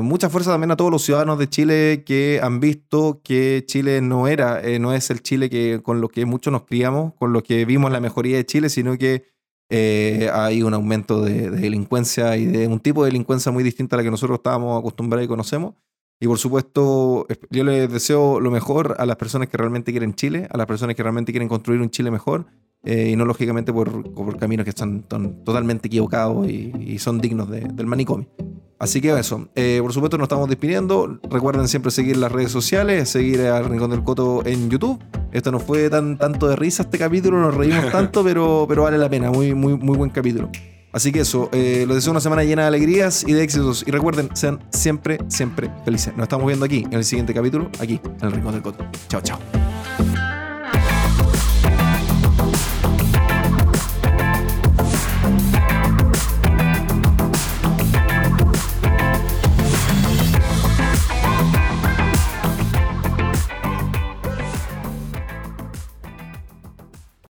[0.00, 4.28] mucha fuerza también a todos los ciudadanos de Chile que han visto que Chile no
[4.28, 7.66] era, no es el Chile que, con lo que muchos nos criamos, con lo que
[7.66, 9.26] vimos la mejoría de Chile, sino que
[9.70, 13.96] eh, hay un aumento de, de delincuencia y de un tipo de delincuencia muy distinta
[13.96, 15.74] a la que nosotros estábamos acostumbrados y conocemos.
[16.22, 20.14] Y por supuesto, es- yo les deseo lo mejor a las personas que realmente quieren
[20.14, 22.46] Chile, a las personas que realmente quieren construir un Chile mejor,
[22.82, 27.48] eh, y no lógicamente por, por caminos que están totalmente equivocados y, y son dignos
[27.50, 28.28] de- del manicomio.
[28.80, 31.20] Así que eso, eh, por supuesto nos estamos despidiendo.
[31.30, 34.98] Recuerden siempre seguir las redes sociales, seguir al Rincón del Coto en YouTube.
[35.32, 38.96] Esto no fue tan tanto de risa este capítulo, nos reímos tanto, pero, pero vale
[38.96, 40.50] la pena, muy, muy, muy buen capítulo.
[40.92, 43.84] Así que eso, eh, les deseo una semana llena de alegrías y de éxitos.
[43.86, 46.16] Y recuerden, sean siempre, siempre felices.
[46.16, 48.86] Nos estamos viendo aquí en el siguiente capítulo, aquí en el Rincón del Coto.
[49.08, 50.39] Chao, chao.